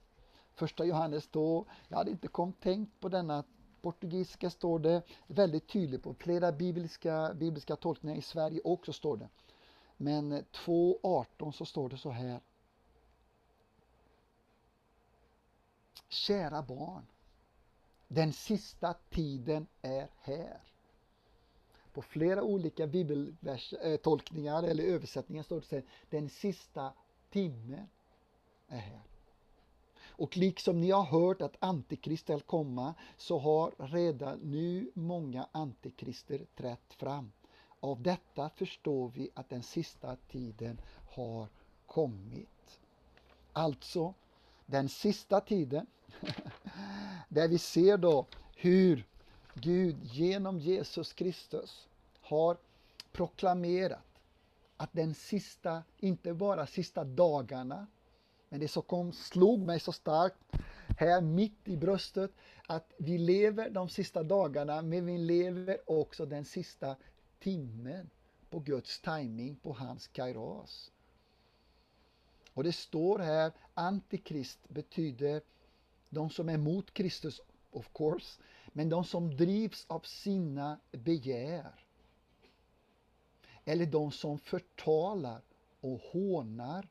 [0.55, 3.45] Första Johannes 2, jag hade inte kom tänkt på denna
[3.83, 9.29] portugisiska står det väldigt tydligt på flera bibliska, bibliska tolkningar i Sverige också står det.
[9.97, 12.41] Men 2.18 så står det så här.
[16.13, 17.07] Kära barn,
[18.09, 20.61] den sista tiden är här.
[21.93, 26.93] På flera olika bibeltolkningar eh, eller översättningar står det så här, den sista
[27.31, 27.89] timmen
[28.69, 29.01] är här.
[30.21, 36.47] Och liksom ni har hört att Antikrist ska komma så har redan nu många antikrister
[36.57, 37.33] trätt fram.
[37.81, 41.49] Av detta förstår vi att den sista tiden har
[41.87, 42.81] kommit.
[43.53, 44.15] Alltså,
[44.67, 45.87] den sista tiden,
[47.29, 49.07] där vi ser då hur
[49.55, 51.89] Gud genom Jesus Kristus
[52.21, 52.57] har
[53.13, 54.05] proklamerat
[54.77, 57.87] att den sista, inte bara sista dagarna,
[58.49, 60.39] men det som kom, slog mig så starkt
[60.99, 62.31] här mitt i bröstet
[62.67, 66.97] att vi lever de sista dagarna men vi lever också den sista
[67.39, 68.11] timmen
[68.51, 70.93] på Guds timing, på hans kairos.
[72.55, 75.43] Och det står här, antikrist betyder
[76.11, 78.43] de som är mot Kristus, of course,
[78.73, 81.85] men de som drivs av sina begär.
[83.65, 85.43] Eller de som förtalar
[85.81, 86.89] och hånar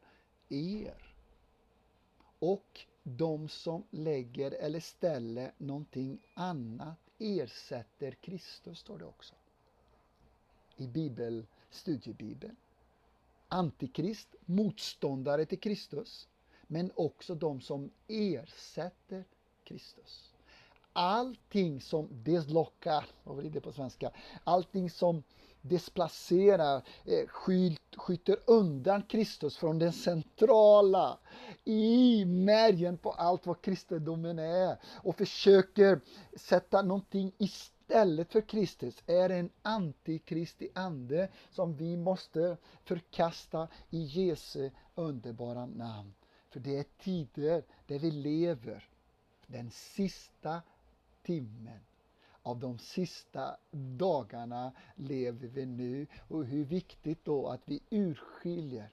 [0.49, 1.15] er
[2.39, 9.35] och de som lägger eller ställer någonting annat ersätter Kristus, står det också.
[10.77, 12.55] I bibel, studiebibeln.
[13.47, 16.27] Antikrist, motståndare till Kristus,
[16.71, 19.23] men också de som ersätter
[19.63, 20.33] Kristus.
[20.93, 24.11] Allting som deslockar, vad blir det på svenska?
[24.43, 25.23] Allting som
[25.61, 27.27] displacerar, eh,
[27.97, 31.19] skjuter undan Kristus från den centrala
[31.63, 36.01] i märgen på allt vad kristendomen är och försöker
[36.37, 44.69] sätta någonting istället för Kristus är en antikristi ande som vi måste förkasta i Jesu
[44.95, 46.13] underbara namn.
[46.49, 48.89] För det är tider där vi lever.
[49.47, 50.61] Den sista
[51.23, 51.79] timmen.
[52.43, 56.07] Av de sista dagarna lever vi nu.
[56.27, 58.89] Och hur viktigt då att vi urskiljer.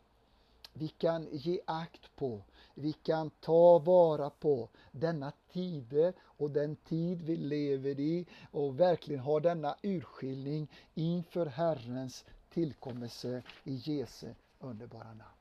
[0.73, 2.43] Vi kan ge akt på,
[2.75, 8.27] vi kan ta vara på denna tid och den tid vi lever i.
[8.51, 15.36] Och verkligen ha denna urskiljning inför Herrens tillkommelse i Jesu underbara namn.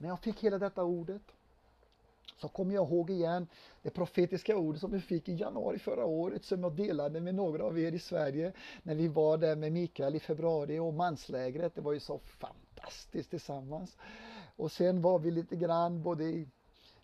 [0.00, 1.22] När jag fick hela detta ordet
[2.36, 3.46] så kommer jag ihåg igen
[3.82, 7.64] det profetiska ordet som vi fick i januari förra året som jag delade med några
[7.64, 11.74] av er i Sverige när vi var där med Mikael i februari och manslägret.
[11.74, 13.96] Det var ju så fantastiskt tillsammans.
[14.56, 16.48] Och sen var vi lite grann både i,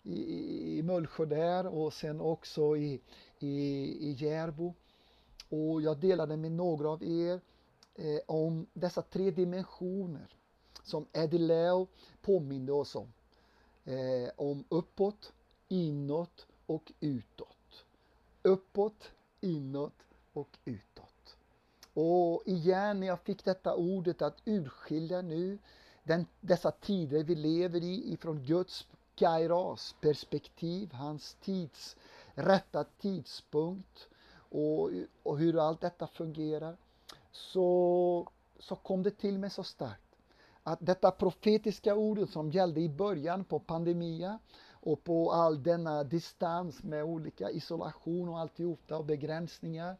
[0.03, 3.01] i, i Mullsjö där och sen också i,
[3.39, 3.47] i,
[4.09, 4.73] i Järbo.
[5.49, 7.41] Och jag delade med några av er
[7.95, 10.36] eh, om dessa tre dimensioner
[10.87, 11.87] som Eddie Leo
[12.21, 13.07] påminde oss om
[13.87, 15.33] eh, om uppåt,
[15.67, 17.85] inåt och utåt.
[18.41, 19.11] Uppåt,
[19.41, 19.93] inåt
[20.33, 21.37] och utåt.
[21.93, 25.57] Och igen när jag fick detta ordet att urskilja nu
[26.03, 31.95] den, dessa tider vi lever i ifrån Guds Kairos perspektiv, hans tids,
[32.33, 34.07] rätta tidspunkt
[34.49, 34.89] och,
[35.23, 36.77] och hur allt detta fungerar,
[37.31, 38.29] så,
[38.59, 40.06] så kom det till mig så starkt
[40.67, 44.37] att detta profetiska ordet som gällde i början på pandemin
[44.71, 49.97] och på all denna distans med olika isolation och alltihopa och begränsningar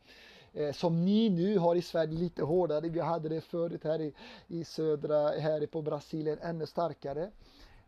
[0.53, 2.89] eh, som ni nu har i Sverige lite hårdare.
[2.89, 4.13] Vi hade det förut här i,
[4.47, 7.32] i södra, här på Brasilien ännu starkare.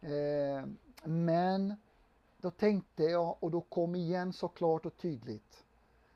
[0.01, 0.65] Eh,
[1.03, 1.75] men
[2.41, 5.63] då tänkte jag och då kom igen så klart och tydligt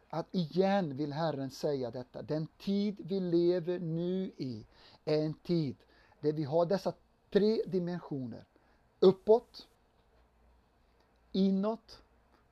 [0.10, 2.22] att igen vill Herren säga detta.
[2.22, 4.66] Den tid vi lever nu i
[5.06, 5.76] är en tid
[6.24, 6.94] där vi har dessa
[7.30, 8.46] tre dimensioner.
[9.00, 9.68] Uppåt,
[11.32, 12.02] inåt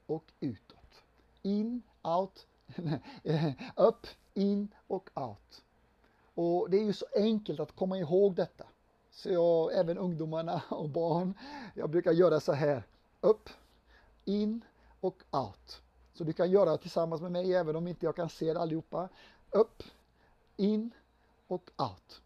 [0.06, 1.04] och utåt.
[1.42, 2.48] In, out,
[3.76, 5.64] upp, in och out.
[6.34, 8.66] Och det är ju så enkelt att komma ihåg detta.
[9.12, 11.34] Så jag, även ungdomarna och barn,
[11.76, 12.84] jag brukar göra så här.
[13.22, 13.50] Upp,
[14.26, 14.62] in
[15.00, 15.82] och out.
[16.14, 19.10] Så du kan göra tillsammans med mig även om inte jag kan se det allihopa.
[19.52, 19.84] Upp,
[20.58, 20.92] in
[21.48, 22.22] och out.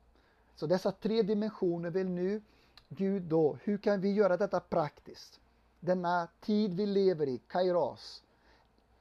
[0.56, 2.42] Så dessa tre dimensioner vill nu
[2.90, 5.40] Gud då, hur kan vi göra detta praktiskt?
[5.80, 8.24] Denna tid vi lever i, kairos.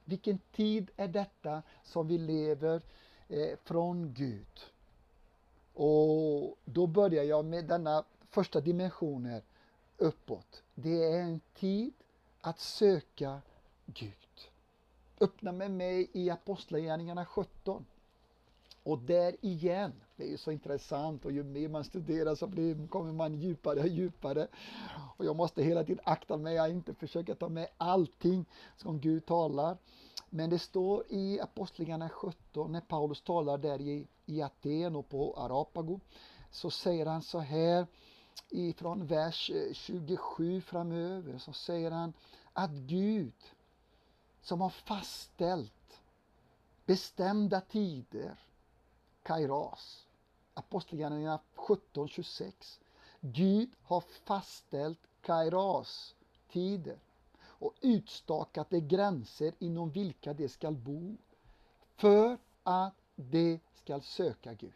[0.05, 2.81] Vilken tid är detta som vi lever
[3.27, 4.59] eh, från Gud?
[5.73, 9.41] Och då börjar jag med denna första dimensionen
[9.97, 10.63] uppåt.
[10.75, 11.93] Det är en tid
[12.41, 13.41] att söka
[13.85, 14.49] Gud.
[15.19, 17.85] Öppna med mig i Apostlagärningarna 17.
[18.85, 22.87] Och där igen, det är ju så intressant och ju mer man studerar så blir,
[22.87, 24.47] kommer man djupare och djupare.
[25.17, 28.45] Och jag måste hela tiden akta mig att inte försöka ta med allting
[28.77, 29.77] som Gud talar.
[30.29, 35.33] Men det står i Apostlagärningarna 17 när Paulus talar där i, i Aten och på
[35.37, 35.99] Arapago
[36.51, 37.87] så säger han så här
[38.49, 42.13] ifrån vers eh, 27 framöver så säger han
[42.53, 43.33] att Gud
[44.41, 46.01] som har fastställt
[46.85, 48.35] bestämda tider,
[49.25, 50.07] kairos,
[50.53, 52.79] Apostlagärningarna 17.26.
[53.19, 56.15] Gud har fastställt kairos,
[56.51, 56.99] tider
[57.37, 61.17] och utstakat de gränser inom vilka de skall bo
[61.95, 64.73] för att de skall söka Gud.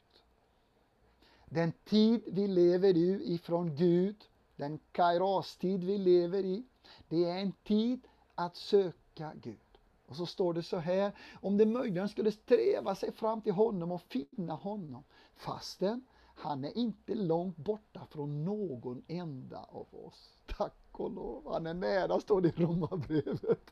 [1.45, 6.63] Den tid vi lever i ifrån Gud, den kairos-tid vi lever i,
[7.09, 9.68] det är en tid att söka Gud.
[10.09, 13.91] Och så står det så här, om det möjligen skulle sträva sig fram till honom
[13.91, 15.03] och finna honom,
[15.35, 16.05] fastän
[16.35, 20.39] han är inte långt borta från någon enda av oss.
[20.57, 23.71] Tack och lov, han är nära, står det i Romarbrevet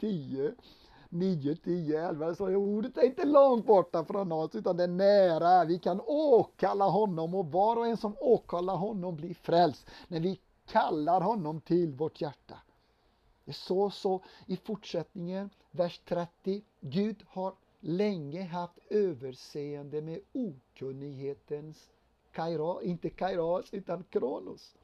[0.00, 0.54] 10.
[1.08, 2.34] 9, 10, 11.
[2.34, 5.64] Så ordet är inte långt borta från oss utan det är nära.
[5.64, 10.40] Vi kan åkalla honom och var och en som åkallar honom blir frälst när vi
[10.66, 12.58] kallar honom till vårt hjärta.
[13.46, 16.62] Det så så i fortsättningen, vers 30.
[16.80, 21.90] Gud har länge haft överseende med okunnighetens
[22.32, 24.74] kairos, inte kairos utan kronos.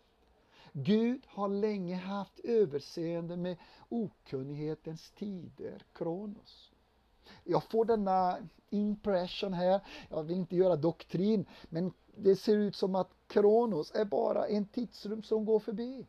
[0.73, 3.57] Gud har länge haft överseende med
[3.89, 6.73] okunnighetens tider, kronos.
[7.45, 8.39] Jag får denna
[8.71, 14.05] impression här, jag vill inte göra doktrin, men det ser ut som att kronos är
[14.05, 16.07] bara en tidsrum som går förbi.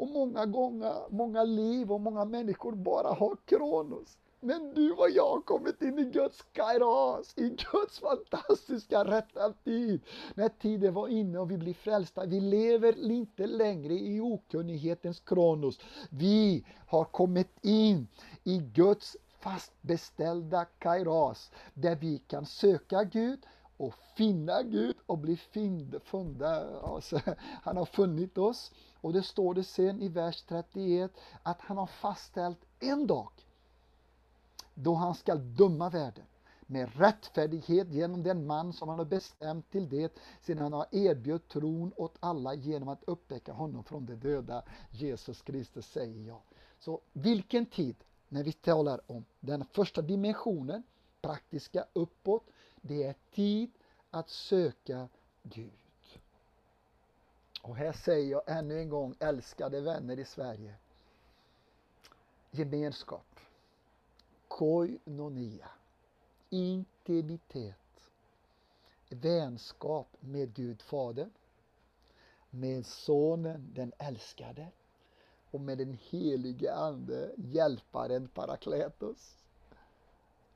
[0.00, 4.18] Och många gånger, många liv och många människor bara har kronos.
[4.40, 10.00] Men du och jag har kommit in i Guds kairos, i Guds fantastiska rätta tid.
[10.34, 12.26] När tiden var inne och vi blir frälsta.
[12.26, 15.80] Vi lever inte längre i okunnighetens kronos.
[16.10, 18.08] Vi har kommit in
[18.44, 23.46] i Guds fastbeställda kairos, där vi kan söka Gud
[23.80, 25.36] och finna Gud och bli
[26.04, 26.80] funda.
[26.80, 27.20] Alltså,
[27.62, 28.72] han har funnit oss.
[29.00, 31.12] Och det står det sen i vers 31
[31.42, 33.28] att han har fastställt en dag
[34.74, 36.24] då han skall döma världen
[36.66, 40.12] med rättfärdighet genom den man som han har bestämt till det
[40.42, 44.62] sedan han har erbjudit tron åt alla genom att uppväcka honom från de döda.
[44.90, 46.40] Jesus Kristus säger jag.
[46.78, 47.96] Så vilken tid,
[48.28, 50.82] när vi talar om den första dimensionen,
[51.22, 52.44] praktiska uppåt,
[52.80, 53.70] det är tid
[54.10, 55.08] att söka
[55.42, 55.72] Gud.
[57.62, 60.74] Och här säger jag ännu en gång, älskade vänner i Sverige.
[62.50, 63.40] Gemenskap.
[64.48, 65.68] Koinonia.
[66.50, 68.10] Intimitet.
[69.08, 71.30] Vänskap med Gud Fadern.
[72.50, 74.68] Med Sonen, den älskade.
[75.50, 79.36] Och med den helige Ande, Hjälparen Parakletos.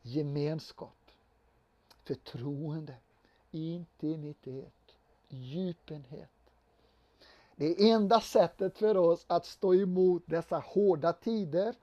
[0.02, 1.03] Gemenskap.
[2.05, 2.94] Förtroende.
[3.50, 4.74] Intimitet
[5.28, 6.30] djupenhet.
[7.57, 11.74] Det enda sättet för oss att stå emot dessa hårda tider,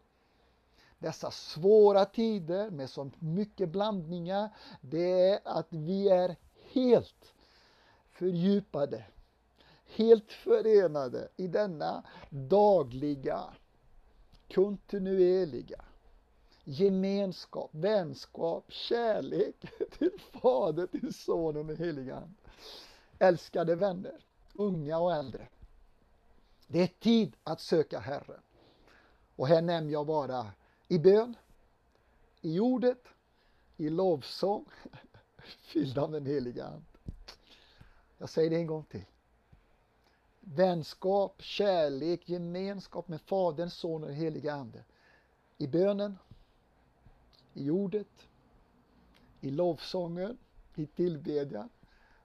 [1.00, 4.50] dessa svåra tider med så mycket blandningar,
[4.82, 6.36] det är att vi är
[6.72, 7.34] helt
[8.12, 9.06] fördjupade,
[9.86, 13.44] helt förenade i denna dagliga,
[14.54, 15.86] kontinuerliga
[16.64, 19.56] gemenskap, vänskap, kärlek
[19.98, 22.36] till Fader, till Sonen och Helige Ande.
[23.20, 25.48] Älskade vänner, unga och äldre.
[26.68, 28.42] Det är tid att söka Herren.
[29.36, 30.52] Och här nämner jag bara
[30.88, 31.36] i bön,
[32.42, 33.04] i ordet,
[33.78, 34.66] i lovsång,
[35.62, 36.86] fylld av den heliga Ande.
[38.18, 39.06] Jag säger det en gång till.
[40.40, 44.84] Vänskap, kärlek, gemenskap med Fadern, Sonen och heliga Ande.
[45.58, 46.18] I bönen,
[47.54, 48.28] i ordet,
[49.42, 50.38] i lovsången,
[50.76, 51.70] i tillbedjan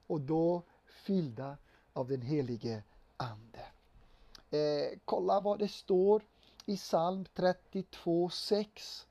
[0.07, 1.57] och då fyllda
[1.93, 2.83] av den helige
[3.17, 3.65] Ande.
[4.49, 6.23] Eh, kolla vad det står
[6.65, 9.05] i psalm 32.6.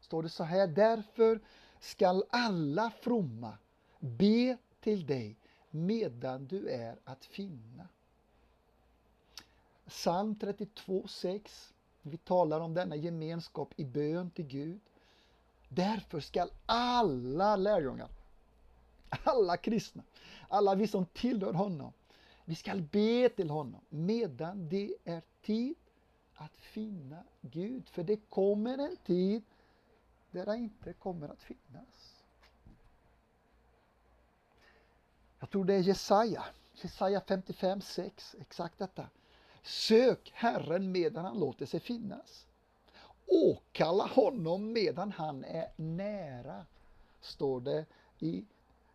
[0.00, 1.40] Står det så här, därför
[1.80, 3.58] skall alla fromma
[3.98, 5.36] be till dig
[5.70, 7.88] medan du är att finna.
[9.86, 11.72] Psalm 32.6.
[12.02, 14.80] Vi talar om denna gemenskap i bön till Gud.
[15.68, 18.08] Därför skall alla lärjungar,
[19.08, 20.02] alla kristna,
[20.48, 21.92] alla vi som tillhör honom,
[22.44, 25.74] vi skall be till honom medan det är tid
[26.34, 27.88] att finna Gud.
[27.88, 29.42] För det kommer en tid
[30.30, 32.22] där han inte kommer att finnas.
[35.38, 36.44] Jag tror det är Jesaja,
[36.74, 39.08] Jesaja 55, 6, exakt detta.
[39.62, 42.47] Sök Herren medan han låter sig finnas.
[43.28, 46.66] Åkalla honom medan han är nära,
[47.20, 47.84] står det
[48.18, 48.44] i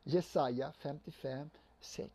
[0.03, 1.49] Jesaja 55,
[1.81, 2.09] 6.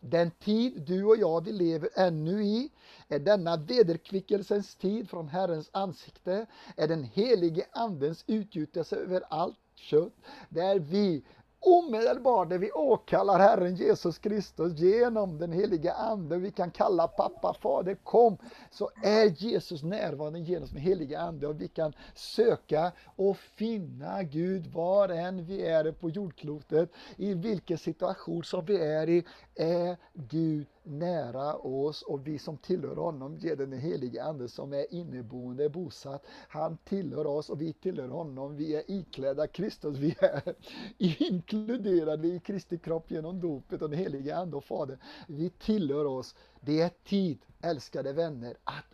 [0.00, 2.70] Den tid du och jag vi lever ännu i
[3.08, 10.12] är denna vederkvickelsens tid från Herrens ansikte, är den helige Andens utgjutelse över allt kött,
[10.48, 11.22] där vi
[11.64, 17.54] omedelbart när vi åkallar Herren Jesus Kristus genom den heliga Ande, vi kan kalla pappa,
[17.54, 18.38] fader, kom,
[18.70, 24.66] så är Jesus närvarande genom den heliga Ande och vi kan söka och finna Gud
[24.66, 30.66] var än vi är på jordklotet, i vilken situation som vi är i, är Gud
[30.84, 36.26] nära oss och vi som tillhör honom ger den helige Ande som är inneboende, bosatt.
[36.48, 38.56] Han tillhör oss och vi tillhör honom.
[38.56, 39.98] Vi är iklädda Kristus.
[39.98, 40.54] Vi är
[41.22, 44.98] inkluderade i Kristi kropp genom dopet och den helige Ande och Fader.
[45.28, 46.34] Vi tillhör oss.
[46.60, 48.84] Det är tid, älskade vänner, att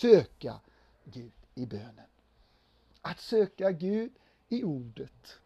[0.00, 0.60] söka
[1.04, 2.06] Gud i bönen.
[3.00, 4.12] Att söka Gud
[4.48, 5.38] i ordet.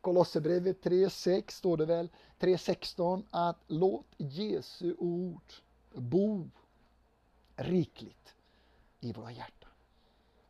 [0.00, 2.08] Kolosserbrevet 3.6 står det väl,
[2.38, 5.52] 3.16 att låt Jesu ord
[5.92, 6.50] bo
[7.56, 8.34] rikligt
[9.00, 9.70] i våra hjärtan.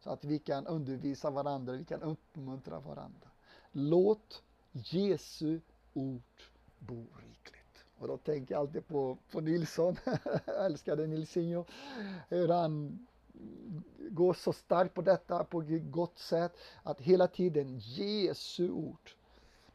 [0.00, 3.28] Så att vi kan undervisa varandra, vi kan uppmuntra varandra.
[3.72, 5.60] Låt Jesu
[5.94, 6.22] ord
[6.78, 7.84] bo rikligt.
[7.98, 9.96] Och då tänker jag alltid på, på Nilsson,
[10.46, 11.64] jag älskade Nilsinho,
[12.28, 13.06] hur han
[14.10, 19.10] går så starkt på detta på ett gott sätt, att hela tiden Jesu ord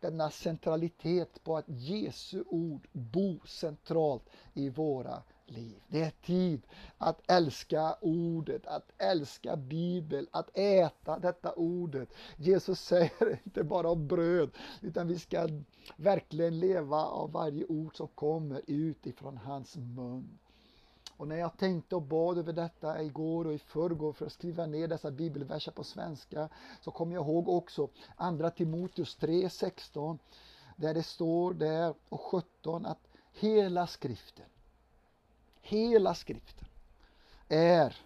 [0.02, 5.82] denna centralitet på att Jesu ord bo centralt i våra liv.
[5.88, 6.62] Det är tid
[6.98, 12.10] att älska ordet, att älska Bibeln, att äta detta ordet.
[12.38, 14.50] Jesus säger inte bara om bröd,
[14.82, 15.48] utan vi ska
[15.96, 20.40] verkligen leva av varje ord som kommer ut ifrån hans mun.
[21.22, 24.66] Och när jag tänkte och bad över detta igår och i förrgår för att skriva
[24.66, 26.50] ner dessa bibelverser på svenska
[26.82, 30.20] så kom jag ihåg också andra Timoteus 3, 16
[30.76, 34.46] där det står där och 17 att hela skriften,
[35.62, 36.68] hela skriften
[37.50, 37.98] är,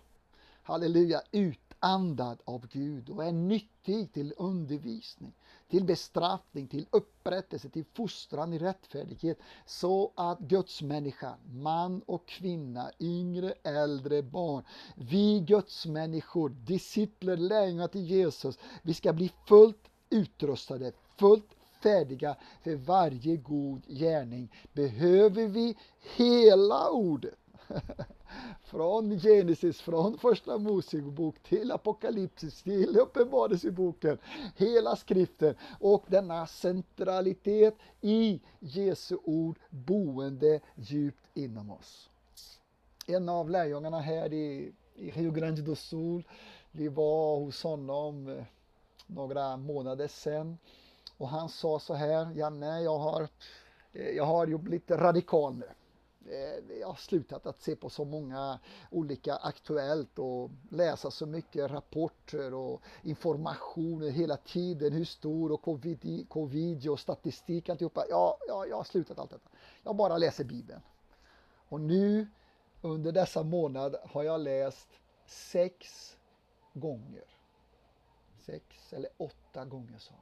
[0.64, 5.34] halleluja, utandad av Gud och är nyttig till undervisning,
[5.70, 12.92] till bestraffning, till upprättelse, till fostran i rättfärdighet så att Guds människa, man och kvinna,
[13.00, 14.64] yngre, äldre, barn,
[14.96, 22.76] vi Guds människor, discipler, lärjungar till Jesus, vi ska bli fullt utrustade, fullt färdiga för
[22.76, 24.52] varje god gärning.
[24.74, 25.78] Behöver vi
[26.16, 27.36] hela ordet
[28.64, 34.18] från Genesis, från första Mosebok till Apokalypsis, till Uppenbarelseboken,
[34.56, 42.10] hela skriften och denna centralitet i Jesu ord boende djupt inom oss.
[43.08, 46.28] En av lärjungarna här i, i Rio Grande do Sul,
[46.72, 48.44] vi var hos honom eh,
[49.08, 50.58] några månader sedan
[51.18, 53.28] och han sa så här, Janne, jag har
[53.94, 55.70] eh, jag har ju blivit radikal nu.
[56.30, 58.60] Eh, jag har slutat att se på så många
[58.92, 66.26] olika Aktuellt och läsa så mycket rapporter och informationer hela tiden, hur stor och covid,
[66.30, 68.06] covid och statistik alltihopa.
[68.10, 69.50] Ja, ja, jag har slutat allt detta.
[69.84, 70.82] Jag bara läser Bibeln.
[71.70, 72.28] Och nu
[72.82, 74.90] under dessa månader har jag läst
[75.26, 76.12] sex
[76.74, 77.24] gånger.
[78.46, 80.22] Sex eller åtta gånger sa han.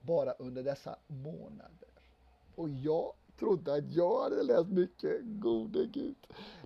[0.00, 1.88] Bara under dessa månader.
[2.54, 5.20] Och jag trodde att jag hade läst mycket.
[5.22, 6.16] Gode Gud.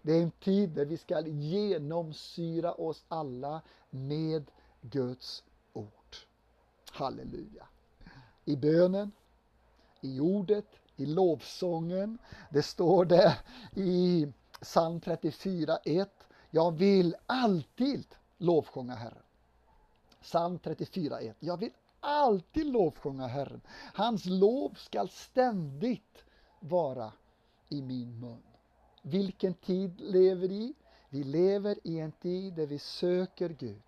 [0.03, 4.51] Det är en tid där vi ska genomsyra oss alla med
[4.81, 6.17] Guds ord.
[6.91, 7.67] Halleluja.
[8.45, 9.13] I bönen,
[10.01, 10.67] i ordet,
[10.97, 12.19] i lovsången.
[12.51, 13.37] Det står det
[13.77, 16.07] i psalm 34.1.
[16.51, 18.05] Jag vill alltid
[18.39, 19.23] lovsjunga Herren.
[20.23, 21.35] Psalm 34.1.
[21.41, 23.61] Jag vill alltid lovsjunga Herren.
[23.95, 26.25] Hans lov skall ständigt
[26.61, 27.13] vara
[27.69, 28.43] i min mun.
[29.03, 30.75] Vilken tid lever vi i?
[31.09, 33.83] Vi lever i en tid där vi söker Gud.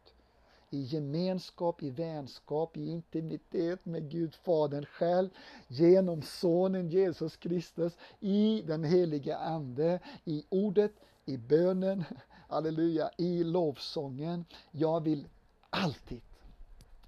[0.70, 5.28] I gemenskap, i vänskap, i intimitet med Gud Fadern själv.
[5.68, 10.92] Genom Sonen Jesus Kristus, i den helige Ande, i ordet,
[11.24, 12.04] i bönen,
[12.48, 14.44] halleluja, i lovsången.
[14.70, 15.28] Jag vill
[15.70, 16.20] alltid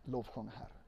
[0.05, 0.84] lovsjunga Herren.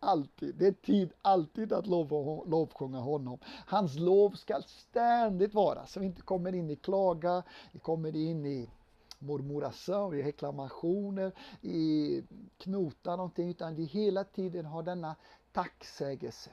[0.00, 0.54] Alltid.
[0.54, 2.08] Det är tid alltid att lov,
[2.48, 3.38] lovsjunga honom.
[3.66, 7.42] Hans lov ska ständigt vara, så vi inte kommer in i klaga,
[7.72, 8.70] vi kommer in i
[9.18, 11.32] murmuração, i reklamationer,
[11.62, 12.22] i
[12.58, 15.16] knota någonting, utan vi hela tiden har denna
[15.52, 16.50] tacksägelse.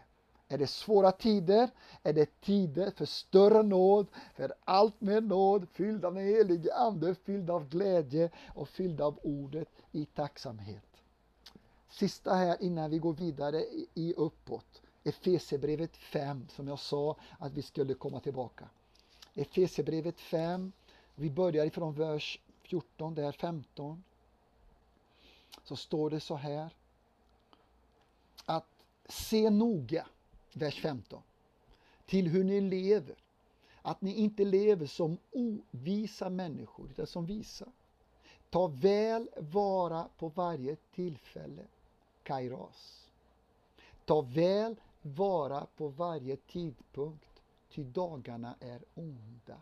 [0.48, 1.70] Är det svåra tider,
[2.04, 7.16] är det tider för större nåd, för allt med nåd, fylld av den helige Ande,
[7.16, 10.95] fylld av glädje och fylld av ordet i tacksamhet.
[11.96, 14.82] Sista här innan vi går vidare i uppåt.
[15.04, 18.70] Efesebrevet 5 som jag sa att vi skulle komma tillbaka.
[19.34, 20.72] Efesebrevet 5,
[21.16, 24.04] vi börjar ifrån vers 14, där 15.
[25.64, 26.70] Så står det så här.
[28.46, 30.08] Att se noga,
[30.54, 31.22] vers 15,
[32.06, 33.16] till hur ni lever.
[33.82, 37.66] Att ni inte lever som ovisa människor, utan som visa.
[38.50, 41.64] Ta väl vara på varje tillfälle
[42.26, 43.10] kairos.
[44.06, 49.62] Ta väl vara på varje tidpunkt, ty dagarna är onda.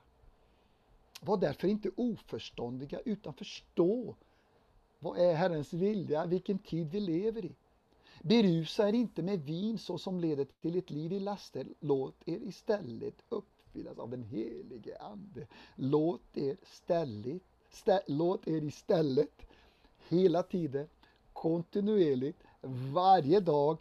[1.21, 4.15] Var därför inte oförståndiga, utan förstå
[4.99, 7.51] vad är Herrens vilja, vilken tid vi lever i.
[8.21, 11.67] Berusa er inte med vin så som leder till ett liv i laster.
[11.79, 15.47] Låt er istället uppfyllas av den helige Ande.
[15.75, 19.41] Låt er, ställigt, stä, låt er istället
[20.09, 20.87] hela tiden
[21.33, 23.77] kontinuerligt varje dag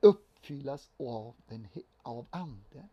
[0.00, 1.68] uppfyllas av, den,
[2.02, 2.88] av Anden.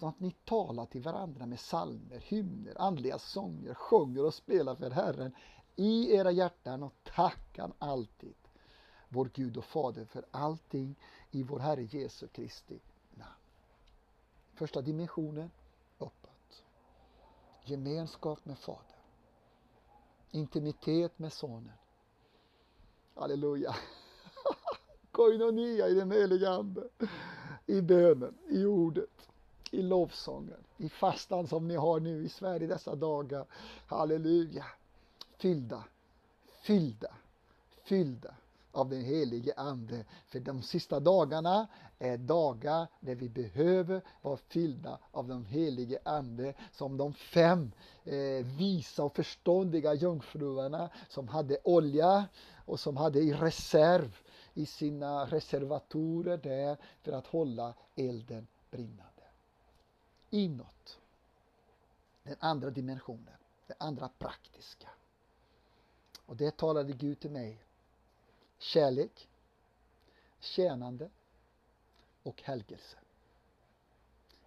[0.00, 4.90] Så att ni talar till varandra med salmer, hymner, andliga sånger, sjunger och spelar för
[4.90, 5.32] Herren
[5.76, 8.34] i era hjärtan och tackar alltid
[9.08, 10.94] vår Gud och Fader för allting
[11.30, 12.80] i vår Herre Jesu Kristi
[13.14, 13.30] namn.
[14.54, 15.50] Första dimensionen,
[15.98, 16.64] uppåt.
[17.64, 18.82] Gemenskap med Fadern.
[20.30, 21.72] Intimitet med Sonen.
[23.14, 23.76] Halleluja
[25.16, 26.82] koinonia i den heliga Ande.
[27.66, 29.28] I bönen, i ordet,
[29.70, 33.46] i lovsången, i fastan som ni har nu i Sverige dessa dagar.
[33.86, 34.64] Halleluja!
[35.38, 35.84] Fyllda,
[36.62, 37.14] fyllda,
[37.84, 38.34] fyllda
[38.72, 40.04] av den helige Ande.
[40.26, 41.66] För de sista dagarna
[41.98, 47.72] är dagar där vi behöver vara fyllda av den helige Ande som de fem
[48.04, 52.24] eh, visa och förståndiga jungfruarna som hade olja
[52.66, 54.16] och som hade i reserv
[54.56, 59.22] i sina reservatorer där för att hålla elden brinnande.
[60.30, 60.98] Inåt.
[62.22, 63.36] Den andra dimensionen,
[63.66, 64.88] den andra praktiska.
[66.26, 67.58] Och det talade Gud till mig.
[68.58, 69.28] Kärlek,
[70.40, 71.10] tjänande
[72.22, 72.96] och helgelse.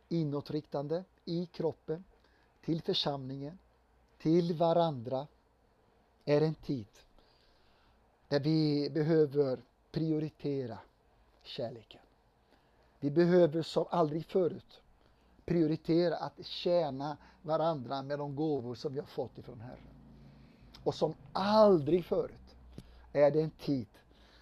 [0.08, 2.04] Inåtriktande i kroppen,
[2.62, 3.60] till församlingen,
[4.18, 5.28] till varandra
[6.26, 6.88] är en tid
[8.28, 9.60] där vi behöver
[9.92, 10.78] prioritera
[11.44, 12.02] kärleken.
[13.00, 14.82] Vi behöver som aldrig förut
[15.46, 19.88] prioritera att tjäna varandra med de gåvor som vi har fått ifrån Herren.
[20.84, 22.56] Och som aldrig förut
[23.14, 23.88] är det en tid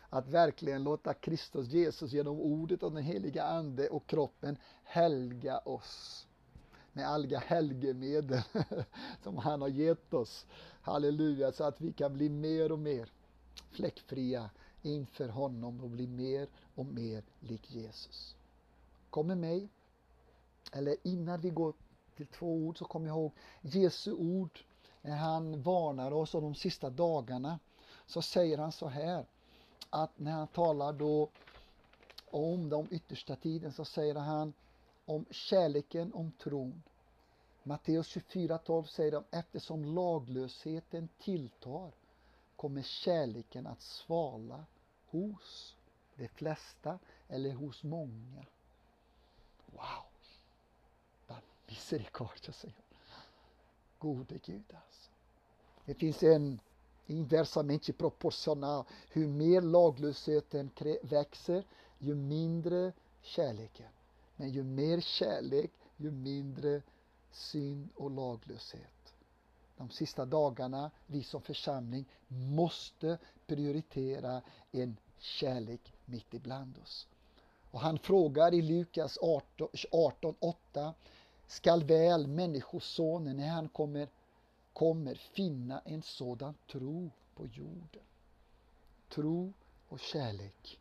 [0.09, 6.27] att verkligen låta Kristus Jesus genom ordet och den heliga Ande och kroppen helga oss
[6.93, 8.41] med alla helgemedel
[9.23, 10.45] som han har gett oss.
[10.81, 13.09] Halleluja, så att vi kan bli mer och mer
[13.71, 14.49] fläckfria
[14.87, 18.35] inför honom och bli mer och mer lik Jesus.
[19.09, 19.69] Kom med mig
[20.71, 21.73] eller innan vi går
[22.15, 23.31] till två ord så kom ihåg
[23.61, 24.59] Jesu ord
[25.01, 27.59] när han varnar oss om de sista dagarna.
[28.05, 29.25] Så säger han så här
[29.89, 31.29] att när han talar då
[32.31, 34.53] om de yttersta tiden så säger han
[35.05, 36.83] om kärleken, om tron.
[37.63, 41.91] Matteus 24.12 säger de eftersom laglösheten tilltar
[42.55, 44.65] kommer kärleken att svala
[45.17, 45.75] hos
[46.15, 48.45] de flesta eller hos många.
[49.65, 50.05] Wow!
[51.27, 51.37] Vad
[51.67, 52.75] misericordia säger
[53.99, 55.11] Gode Gud alltså.
[55.85, 56.59] Det finns en
[57.05, 58.85] inversamente proportional.
[59.09, 60.69] Hur mer laglösheten
[61.01, 61.63] växer,
[61.99, 63.91] ju mindre kärleken.
[64.35, 66.81] Men ju mer kärlek, ju mindre
[67.31, 69.13] synd och laglöshet.
[69.77, 74.41] De sista dagarna, vi som församling, måste prioritera
[74.71, 77.07] en kärlek mitt ibland oss.
[77.71, 80.93] Och han frågar i Lukas 18.8
[81.47, 84.09] Skall väl Människosonen när han kommer,
[84.73, 88.03] kommer finna en sådan tro på jorden?
[89.09, 89.53] Tro
[89.87, 90.79] och kärlek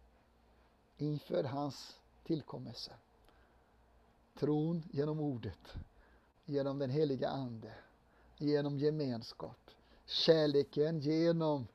[0.99, 2.93] inför hans tillkommelse.
[4.39, 5.75] Tron genom ordet,
[6.45, 7.75] genom den heliga Ande,
[8.39, 9.71] genom gemenskap.
[10.07, 11.67] Kärleken genom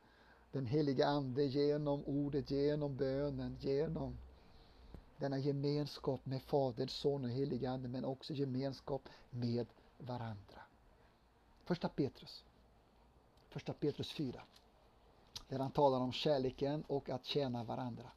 [0.52, 4.18] den heliga Ande, genom ordet, genom bönen, genom
[5.18, 10.62] denna gemenskap med Fadern, Son och heliga Ande, men också gemenskap med varandra.
[11.64, 12.44] Första Petrus,
[13.50, 14.42] första Petrus 4,
[15.48, 18.12] där han talar om kärleken och att tjäna varandra.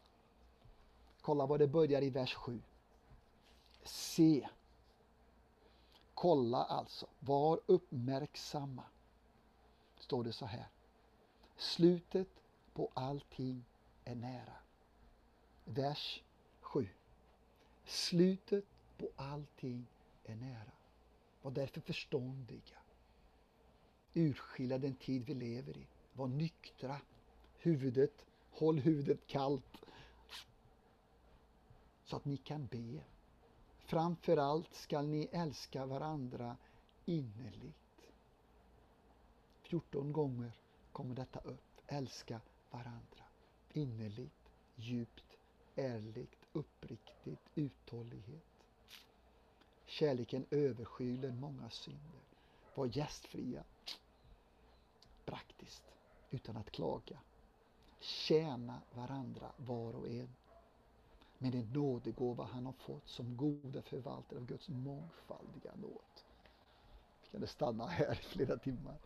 [1.20, 2.60] Kolla vad det börjar i vers 7.
[3.84, 4.48] Se.
[6.14, 8.82] Kolla alltså, var uppmärksamma.
[9.98, 10.68] Står det så här.
[11.56, 12.28] Slutet
[12.72, 13.64] på allting
[14.04, 14.56] är nära.
[15.64, 16.22] Vers
[16.60, 16.88] 7.
[17.84, 18.64] Slutet
[18.98, 19.86] på allting
[20.24, 20.72] är nära.
[21.42, 22.78] Var därför förståndiga.
[24.14, 25.86] Urskilja den tid vi lever i.
[26.12, 27.00] Var nyktra.
[27.58, 29.84] Huvudet, håll huvudet kallt.
[32.04, 33.00] Så att ni kan be.
[33.78, 36.56] Framför allt skall ni älska varandra
[37.04, 37.76] innerligt.
[39.62, 40.63] 14 gånger
[40.94, 41.80] kommer detta upp.
[41.86, 42.40] Älska
[42.70, 43.24] varandra
[43.72, 45.36] innerligt, djupt,
[45.74, 48.66] ärligt, uppriktigt, uthållighet.
[49.84, 52.20] Kärleken överskyler många synder.
[52.74, 53.64] Var gästfria,
[55.24, 55.84] praktiskt,
[56.30, 57.18] utan att klaga.
[58.00, 60.34] Tjäna varandra var och en
[61.38, 66.22] med den nådegåva han har fått som goda förvaltare av Guds mångfaldiga nåd.
[67.22, 68.98] Vi kan stanna här i flera timmar.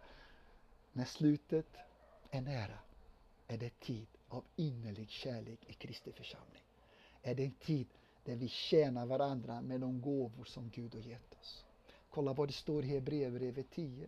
[0.99, 1.67] När slutet
[2.31, 2.79] är nära
[3.47, 6.63] är det tid av innerlig kärlek i Kristi församling.
[7.23, 7.87] Är det en tid
[8.25, 11.65] där vi tjänar varandra med de gåvor som Gud har gett oss.
[12.11, 14.07] Kolla vad det står i Hebreerbrevet 10.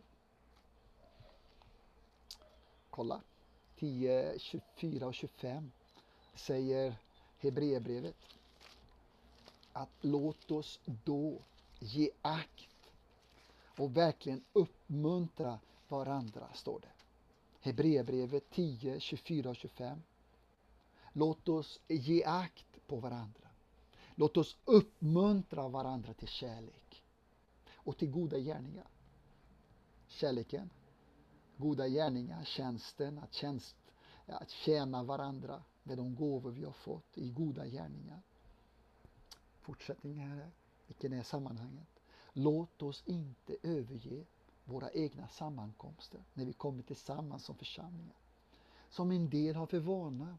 [2.90, 3.20] Kolla.
[3.78, 5.72] 10, 24 och 25
[6.34, 6.94] säger
[7.38, 8.16] Hebreerbrevet
[9.72, 11.38] att låt oss då
[11.78, 12.92] ge akt
[13.76, 15.58] och verkligen uppmuntra
[15.96, 16.92] varandra, står det.
[17.60, 20.02] Hebreerbrevet 10, 24 och 25.
[21.12, 23.48] Låt oss ge akt på varandra.
[24.14, 27.02] Låt oss uppmuntra varandra till kärlek
[27.74, 28.86] och till goda gärningar.
[30.06, 30.70] Kärleken,
[31.56, 33.76] goda gärningar, tjänsten, att, tjänst,
[34.26, 38.22] att tjäna varandra med de gåvor vi har fått i goda gärningar.
[39.60, 40.50] Fortsättningen här,
[40.86, 42.00] vilken är sammanhanget?
[42.32, 44.24] Låt oss inte överge
[44.64, 48.16] våra egna sammankomster när vi kommer tillsammans som församlingar.
[48.90, 50.38] Som en del har för vana.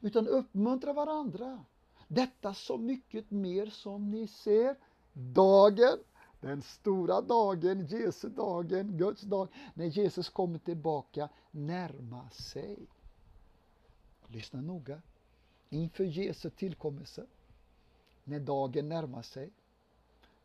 [0.00, 1.64] Utan uppmuntra varandra.
[2.08, 4.76] Detta så mycket mer som ni ser
[5.12, 5.98] dagen,
[6.40, 12.78] den stora dagen, Jesu dagen, Guds dag, när Jesus kommer tillbaka, närma sig.
[14.26, 15.02] Lyssna noga.
[15.68, 17.26] Inför Jesu tillkommelse,
[18.24, 19.50] när dagen närmar sig,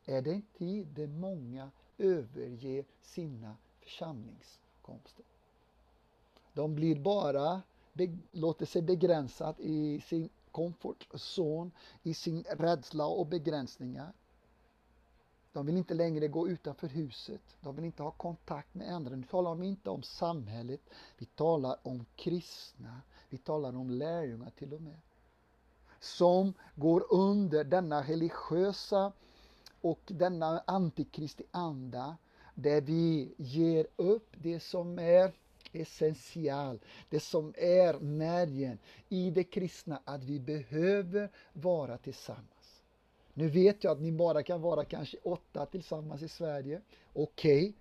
[0.05, 5.25] är det en tid där många överger sina församlingskomster.
[6.53, 7.61] De blir bara,
[8.31, 11.71] låter sig begränsat i sin komfortzon,
[12.03, 14.13] i sin rädsla och begränsningar.
[15.53, 17.41] De vill inte längre gå utanför huset.
[17.61, 19.15] De vill inte ha kontakt med andra.
[19.15, 20.81] Nu talar vi inte om samhället.
[21.17, 23.01] Vi talar om kristna.
[23.29, 24.99] Vi talar om lärjungar till och med.
[25.99, 29.11] Som går under denna religiösa
[29.83, 32.17] och denna antikristi anda
[32.55, 35.31] där vi ger upp det som är
[35.71, 36.79] essential,
[37.09, 38.77] det som är närgen
[39.09, 42.81] i det kristna, att vi behöver vara tillsammans.
[43.33, 46.81] Nu vet jag att ni bara kan vara kanske åtta tillsammans i Sverige.
[47.13, 47.73] Okej, okay.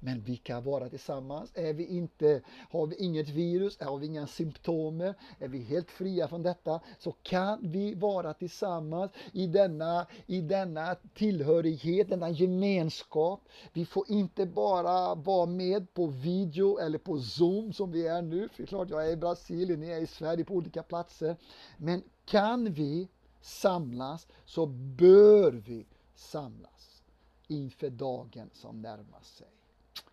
[0.00, 1.50] Men vi kan vara tillsammans.
[1.54, 5.00] Är vi inte, har vi inget virus, har vi inga symptom,
[5.38, 10.94] är vi helt fria från detta, så kan vi vara tillsammans i denna, i denna
[11.14, 13.48] tillhörighet, denna gemenskap.
[13.72, 18.48] Vi får inte bara vara med på video eller på Zoom som vi är nu.
[18.48, 21.36] För klart, jag är i Brasilien, ni är i Sverige på olika platser.
[21.76, 23.08] Men kan vi
[23.40, 27.02] samlas så bör vi samlas
[27.48, 29.46] inför dagen som närmar sig.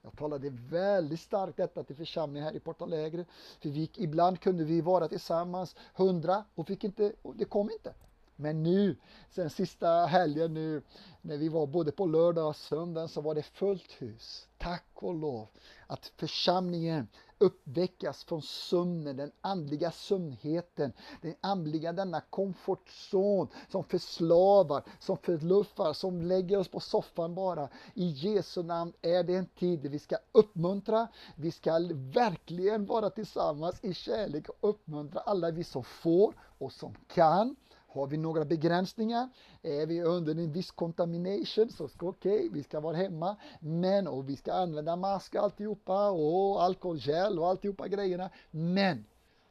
[0.01, 3.25] Jag talade väldigt starkt detta till församlingen här i Porto Alegre.
[3.61, 7.93] För vi, ibland kunde vi vara tillsammans hundra och, fick inte, och det kom inte.
[8.35, 8.95] Men nu,
[9.29, 10.81] sen sista helgen nu,
[11.21, 14.47] när vi var både på lördag och söndag så var det fullt hus.
[14.57, 15.47] Tack och lov
[15.87, 17.07] att församlingen
[17.41, 26.21] uppväckas från sömnen, den andliga sömnheten, den andliga denna komfortzon som förslavar, som förluffar, som
[26.21, 27.69] lägger oss på soffan bara.
[27.93, 31.71] I Jesu namn är det en tid där vi ska uppmuntra, vi ska
[32.13, 37.55] verkligen vara tillsammans i kärlek och uppmuntra alla vi som får och som kan
[37.93, 39.29] har vi några begränsningar,
[39.61, 43.35] är vi under en viss contamination så ska okej, okay, vi ska vara hemma.
[43.59, 48.29] Men och vi ska använda mask och alltihopa och alkoholgel och alltihopa grejerna.
[48.51, 49.05] Men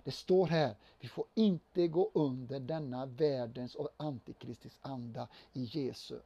[0.04, 6.18] det står här, vi får inte gå under denna världens och antikristisk anda i Jesu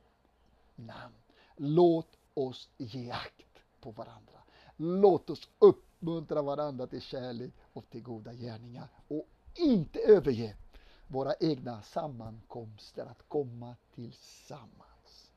[0.77, 1.15] namn.
[1.57, 4.39] Låt oss ge akt på varandra.
[4.77, 10.57] Låt oss uppmuntra varandra till kärlek och till goda gärningar och inte överge
[11.07, 15.31] våra egna sammankomster, att komma tillsammans.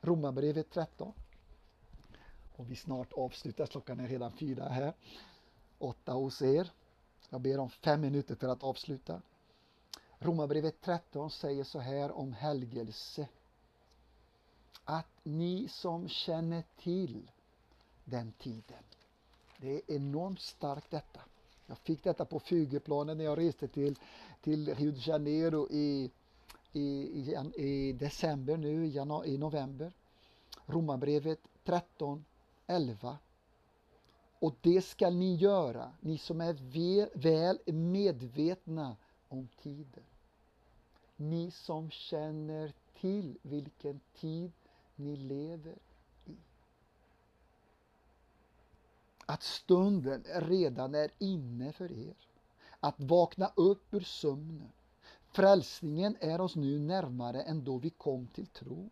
[0.00, 1.12] Romarbrevet 13.
[2.56, 4.92] Och vi snart avslutar, klockan är redan fyra här.
[5.78, 6.70] Åtta hos er.
[7.30, 9.22] Jag ber om fem minuter för att avsluta.
[10.18, 13.28] Romarbrevet 13 säger så här om helgelse.
[14.84, 17.30] Att ni som känner till
[18.04, 18.84] den tiden.
[19.56, 21.20] Det är enormt starkt detta.
[21.72, 23.98] Jag fick detta på flygplanen när jag reste till,
[24.40, 26.10] till Rio de Janeiro i,
[26.72, 29.92] i, i, i december nu, i, januari, i november.
[30.66, 32.24] Romarbrevet 13,
[32.66, 33.18] 11.
[34.38, 36.52] Och det ska ni göra, ni som är
[37.18, 38.96] väl medvetna
[39.28, 40.04] om tiden.
[41.16, 44.52] Ni som känner till vilken tid
[44.96, 45.78] ni lever
[49.32, 52.14] att stunden redan är inne för er.
[52.80, 54.72] Att vakna upp ur sömnen.
[55.30, 58.90] Frälsningen är oss nu närmare än då vi kom till tro.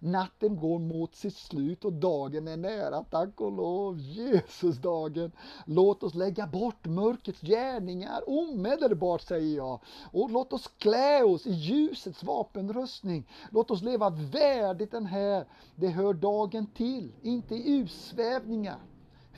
[0.00, 5.32] Natten går mot sitt slut och dagen är nära, tack och lov, Jesusdagen.
[5.66, 9.80] Låt oss lägga bort mörkrets gärningar omedelbart, säger jag.
[10.12, 13.28] Och låt oss klä oss i ljusets vapenrustning.
[13.50, 18.78] Låt oss leva värdigt den här, det hör dagen till, inte i utsvävningar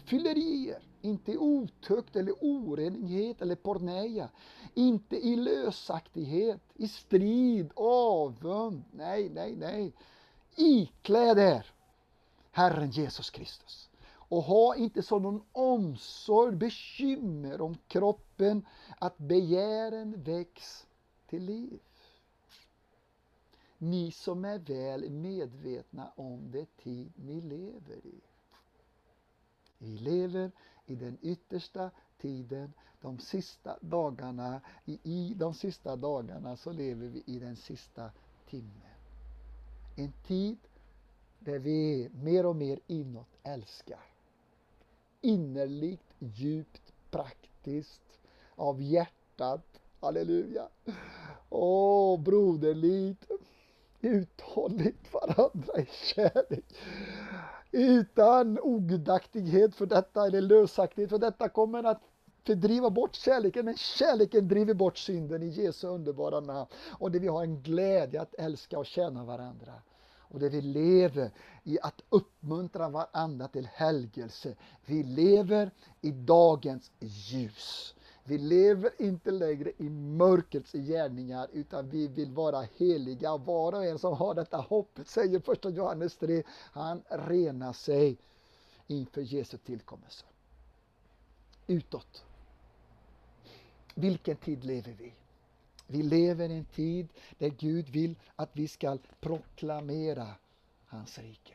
[0.07, 4.29] fyllerier, inte i otukt eller orenighet eller porneia,
[4.75, 8.85] inte i lösaktighet, i strid, avund.
[8.93, 9.93] Nej, nej, nej.
[10.57, 11.67] Ikläd er
[12.51, 13.89] Herren Jesus Kristus
[14.29, 18.67] och ha inte sådan omsorg, bekymmer om kroppen
[18.99, 20.87] att begären väcks
[21.27, 21.81] till liv.
[23.79, 28.21] Ni som är väl medvetna om det tid ni lever i.
[29.87, 30.51] Vi lever
[30.87, 34.61] i den yttersta tiden, de sista dagarna.
[34.85, 38.11] I, I de sista dagarna så lever vi i den sista
[38.51, 38.97] timmen.
[39.97, 40.59] En tid
[41.39, 44.01] där vi mer och mer inåt älskar.
[45.21, 48.21] Innerligt, djupt, praktiskt,
[48.55, 49.81] av hjärtat.
[50.01, 50.69] Halleluja!
[51.51, 53.31] Åh, broderligt,
[54.01, 56.65] uthålligt varandra i kärlek
[57.77, 62.03] utan ogudaktighet för detta eller lösaktighet för detta kommer att
[62.47, 66.67] fördriva bort kärleken, men kärleken driver bort synden i Jesu underbara namn.
[66.99, 69.73] Och det vi har en glädje att älska och tjäna varandra.
[70.29, 71.31] Och det vi lever
[71.65, 74.55] i att uppmuntra varandra till helgelse.
[74.85, 75.71] Vi lever
[76.01, 77.95] i dagens ljus.
[78.29, 83.37] Vi lever inte längre i mörkrets gärningar utan vi vill vara heliga.
[83.37, 88.17] Var och en som har detta hoppet, säger första Johannes 3, han renar sig
[88.87, 90.25] inför Jesu tillkommelse.
[91.67, 92.25] Utåt.
[93.95, 95.13] Vilken tid lever vi?
[95.87, 97.09] Vi lever i en tid
[97.39, 100.29] där Gud vill att vi ska proklamera
[100.87, 101.55] hans rike.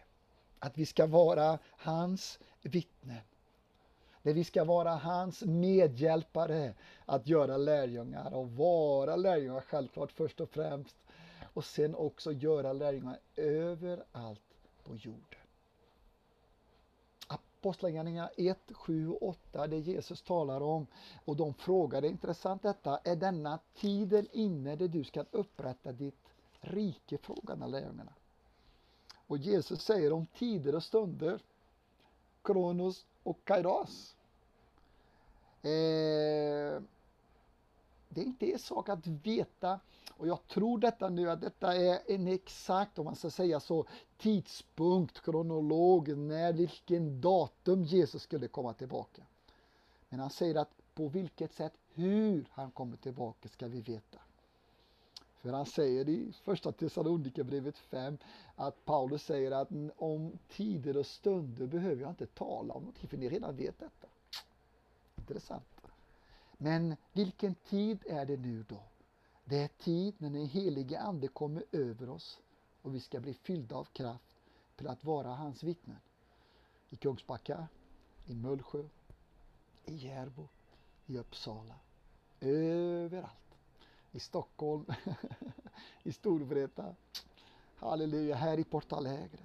[0.59, 3.21] Att vi ska vara hans vittnen
[4.23, 6.73] där vi ska vara hans medhjälpare
[7.05, 10.95] att göra lärjungar och vara lärjungar självklart först och främst.
[11.53, 14.41] och sen också göra lärjungar överallt
[14.83, 15.39] på jorden.
[17.27, 20.87] Apostlagärningarna 1, 7 och 8, det Jesus talar om
[21.25, 25.91] och de frågar, det är intressant detta, är denna tiden inne där du ska upprätta
[25.91, 27.17] ditt rike?
[27.17, 28.13] frågar lärjungarna.
[29.27, 31.39] Och Jesus säger om tider och stunder,
[32.43, 34.15] Kronos och Kairos.
[35.61, 36.81] Eh,
[38.09, 39.79] det är inte er sak att veta
[40.17, 43.85] och jag tror detta nu att detta är en exakt, om man ska säga så,
[44.17, 49.21] tidspunkt, kronolog, när, vilken datum Jesus skulle komma tillbaka.
[50.09, 54.17] Men han säger att på vilket sätt, hur han kommer tillbaka ska vi veta.
[55.41, 58.17] För han säger i första Thessalonikerbrevet 5
[58.55, 63.17] att Paulus säger att om tider och stunder behöver jag inte tala om någonting för
[63.17, 64.07] ni redan vet detta.
[65.15, 65.63] Intressant.
[66.57, 68.83] Men vilken tid är det nu då?
[69.45, 72.39] Det är tid när den helige Ande kommer över oss
[72.81, 74.35] och vi ska bli fyllda av kraft
[74.75, 75.97] till att vara hans vittnen.
[76.89, 77.67] I Kungsbacka,
[78.27, 78.83] i Mullsjö,
[79.85, 80.47] i Järbo,
[81.05, 81.75] i Uppsala,
[82.41, 83.40] överallt.
[84.11, 84.85] I Stockholm,
[86.03, 86.95] i Storvreta,
[87.75, 89.39] halleluja, här i Portalägre.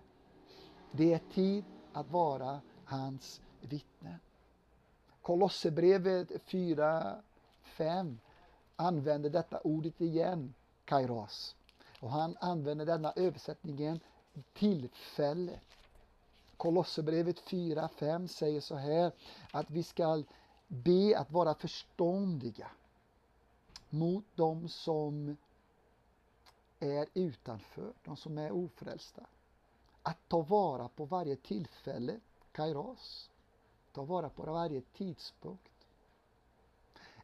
[0.92, 4.18] Det är tid att vara hans vittne.
[5.22, 7.16] Kolosserbrevet 4,
[7.62, 8.18] 5
[8.76, 10.54] använder detta ordet igen,
[10.84, 11.56] kairos.
[12.00, 14.00] Och han använder denna översättningen
[14.52, 15.60] tillfälle.
[16.56, 19.12] Kolosserbrevet 4, 5 säger så här
[19.50, 20.22] att vi ska
[20.68, 22.70] be att vara förståndiga
[23.90, 25.36] mot de som
[26.80, 29.26] är utanför, de som är ofrälsta.
[30.02, 32.20] Att ta vara på varje tillfälle,
[32.52, 33.30] kairos.
[33.92, 35.86] Ta vara på varje tidpunkt.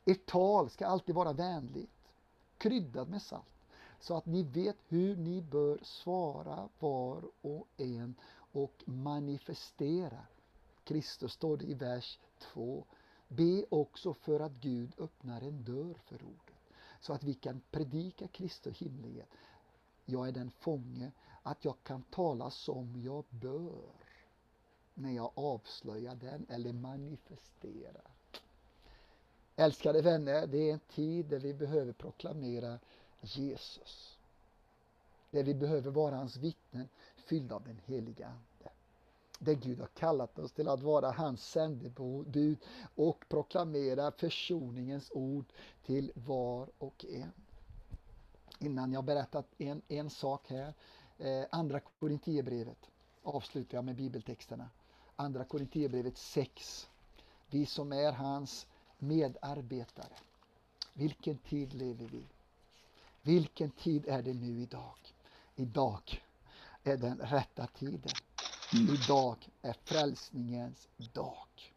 [0.04, 2.12] Ert tal ska alltid vara vänligt,
[2.58, 3.66] kryddat med salt,
[4.00, 8.14] så att ni vet hur ni bör svara var och en
[8.52, 10.26] och manifestera.
[10.84, 12.84] Kristus står det i vers 2.
[13.28, 16.51] Be också för att Gud öppnar en dörr för ordet,
[17.02, 19.28] så att vi kan predika Kristi himlighet.
[20.04, 23.92] Jag är den fånge, att jag kan tala som jag bör
[24.94, 28.10] när jag avslöjar den eller manifesterar.
[29.56, 32.78] Älskade vänner, det är en tid där vi behöver proklamera
[33.20, 34.18] Jesus.
[35.30, 38.70] Där vi behöver vara hans vittnen fyllda av den heliga Ande.
[39.44, 42.56] Där Gud har kallat oss till att vara hans sändebud
[42.94, 45.44] och proklamera försoningens ord
[45.86, 47.32] till var och en.
[48.58, 50.74] Innan jag berättat en, en sak här,
[51.18, 52.90] eh, andra Korintierbrevet
[53.22, 54.70] avslutar jag med bibeltexterna.
[55.16, 56.88] Andra Korintierbrevet 6.
[57.50, 58.66] Vi som är hans
[58.98, 60.16] medarbetare.
[60.94, 62.24] Vilken tid lever vi
[63.22, 65.14] Vilken tid är det nu idag?
[65.56, 66.22] Idag
[66.84, 68.12] är den rätta tiden.
[68.74, 68.94] Mm.
[68.94, 71.74] Idag är frälsningens dag.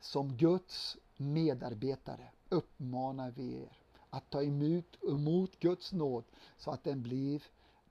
[0.00, 3.78] Som Guds medarbetare uppmanar vi er
[4.10, 6.24] att ta emot, emot Guds nåd
[6.56, 7.42] så att den blir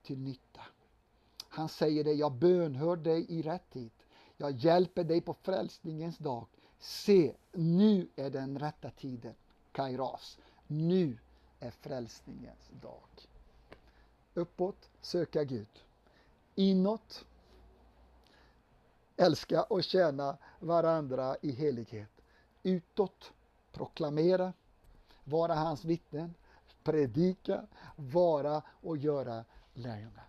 [0.02, 0.60] till nytta.
[1.48, 3.90] Han säger det, jag bönhör dig i rätt tid.
[4.36, 6.46] Jag hjälper dig på frälsningens dag.
[6.78, 9.34] Se, nu är den rätta tiden,
[9.72, 10.38] Kairos.
[10.66, 11.18] Nu
[11.60, 13.28] är frälsningens dag.
[14.34, 15.68] Uppåt, söka Gud.
[16.54, 17.24] Inåt,
[19.18, 22.10] älska och tjäna varandra i helighet.
[22.62, 23.32] Utåt,
[23.72, 24.52] proklamera,
[25.24, 26.34] vara hans vittnen,
[26.82, 27.66] predika,
[27.96, 29.44] vara och göra
[29.74, 30.28] lärjungar.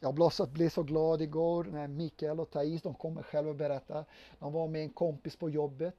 [0.00, 0.14] Jag
[0.52, 4.04] blev så glad igår när Mikael och Thais, de kommer själva berätta,
[4.38, 5.96] de var med en kompis på jobbet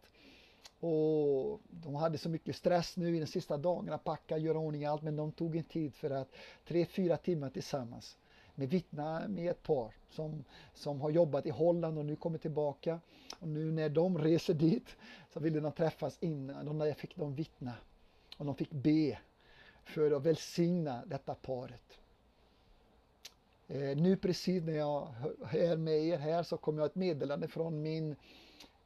[0.80, 5.02] och de hade så mycket stress nu i de sista dagarna, packa, göra ordning allt,
[5.02, 6.28] men de tog en tid för att
[6.68, 8.18] tre, fyra timmar tillsammans
[8.58, 10.44] med vittna med ett par som,
[10.74, 13.00] som har jobbat i Holland och nu kommer tillbaka.
[13.40, 14.96] Och nu när de reser dit
[15.34, 17.74] så ville de träffas innan, och fick de vittna.
[18.38, 19.18] Och de fick be
[19.84, 21.98] för att välsigna detta paret.
[23.68, 25.08] Eh, nu precis när jag
[25.52, 28.16] är med er här så kommer jag ett meddelande från min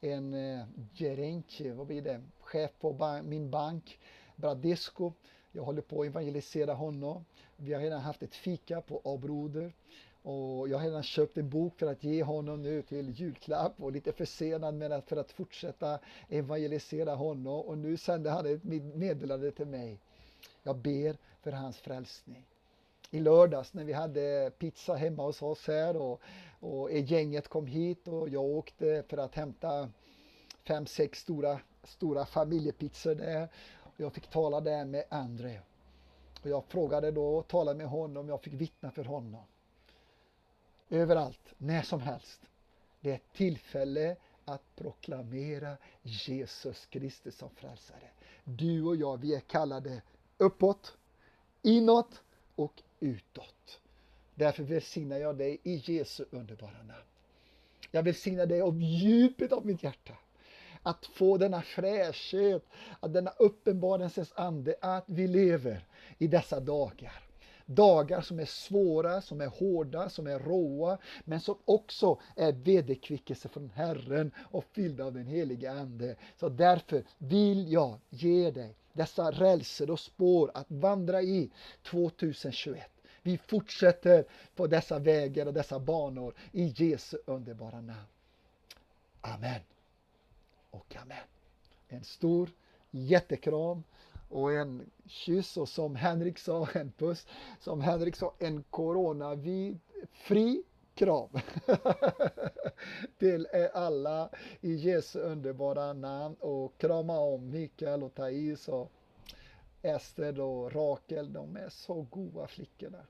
[0.02, 4.00] en eh, Gerenci, vad blir det, chef på ban min bank,
[4.36, 5.14] Bradesco.
[5.52, 7.26] Jag håller på att evangelisera honom.
[7.64, 9.74] Vi har redan haft ett fika på A-broder
[10.24, 13.92] och jag har redan köpt en bok för att ge honom nu till julklapp och
[13.92, 16.00] lite försenad med att, för att fortsätta
[16.30, 18.64] evangelisera honom och nu sände han ett
[18.96, 20.00] meddelande till mig.
[20.64, 22.46] Jag ber för hans frälsning
[23.12, 26.22] i lördags när vi hade pizza hemma hos oss här och,
[26.60, 29.90] och gänget kom hit och jag åkte för att hämta
[30.68, 33.50] fem, sex stora, stora familjepizzor där.
[33.82, 35.60] Och jag fick tala där med André.
[36.42, 39.44] Och jag frågade då och talade med honom, jag fick vittna för honom.
[40.90, 42.42] Överallt, när som helst.
[43.02, 44.16] Det är ett tillfälle
[44.46, 48.10] att proklamera Jesus Kristus som frälsare.
[48.44, 50.02] Du och jag, vi är kallade
[50.38, 50.98] uppåt,
[51.62, 52.22] inåt
[52.56, 53.80] och utåt.
[54.36, 57.04] Därför välsignar jag dig i Jesu underbara namn.
[57.92, 60.14] Jag välsignar dig av djupet av mitt hjärta.
[60.84, 62.66] Att få denna fräschhet,
[63.00, 65.86] att denna uppenbarelsens ande, att vi lever
[66.22, 67.24] i dessa dagar.
[67.66, 73.50] Dagar som är svåra, som är hårda, som är råa, men som också är vederkvickelse
[73.50, 76.16] från Herren och fyllda av den helige Ande.
[76.40, 81.52] Så därför vill jag ge dig dessa rälser och spår att vandra i
[81.84, 82.92] 2021.
[83.22, 88.08] Vi fortsätter på dessa vägar och dessa banor i Jesu underbara namn.
[89.22, 89.62] Amen.
[90.70, 91.28] Och amen.
[91.88, 92.50] En stor
[92.92, 93.84] jättekram
[94.32, 97.28] och en kyss och som Henrik sa, en puss.
[97.60, 100.64] Som Henrik sa, en coronavid-fri
[100.96, 101.30] kram.
[103.20, 104.30] Till er alla
[104.62, 108.92] i Jesu underbara namn och krama om Mikael och Thais och
[109.82, 111.34] Ester och Rakel.
[111.34, 113.06] De är så goda flickorna.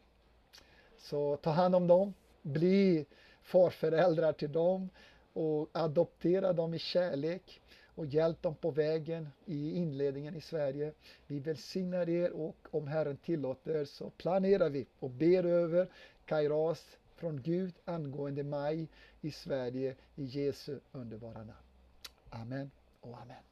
[0.98, 2.14] Så ta hand om dem.
[2.42, 3.06] Bli
[3.42, 4.90] farföräldrar till dem
[5.34, 7.62] och adoptera dem i kärlek
[8.02, 10.94] och hjälp dem på vägen i inledningen i Sverige.
[11.28, 15.88] Vi välsignar er och om Herren tillåter så planerar vi och ber över
[16.26, 18.88] Kairos från Gud angående maj
[19.22, 21.52] i Sverige i Jesu underbara namn.
[22.30, 22.72] Amen
[23.02, 23.51] och amen.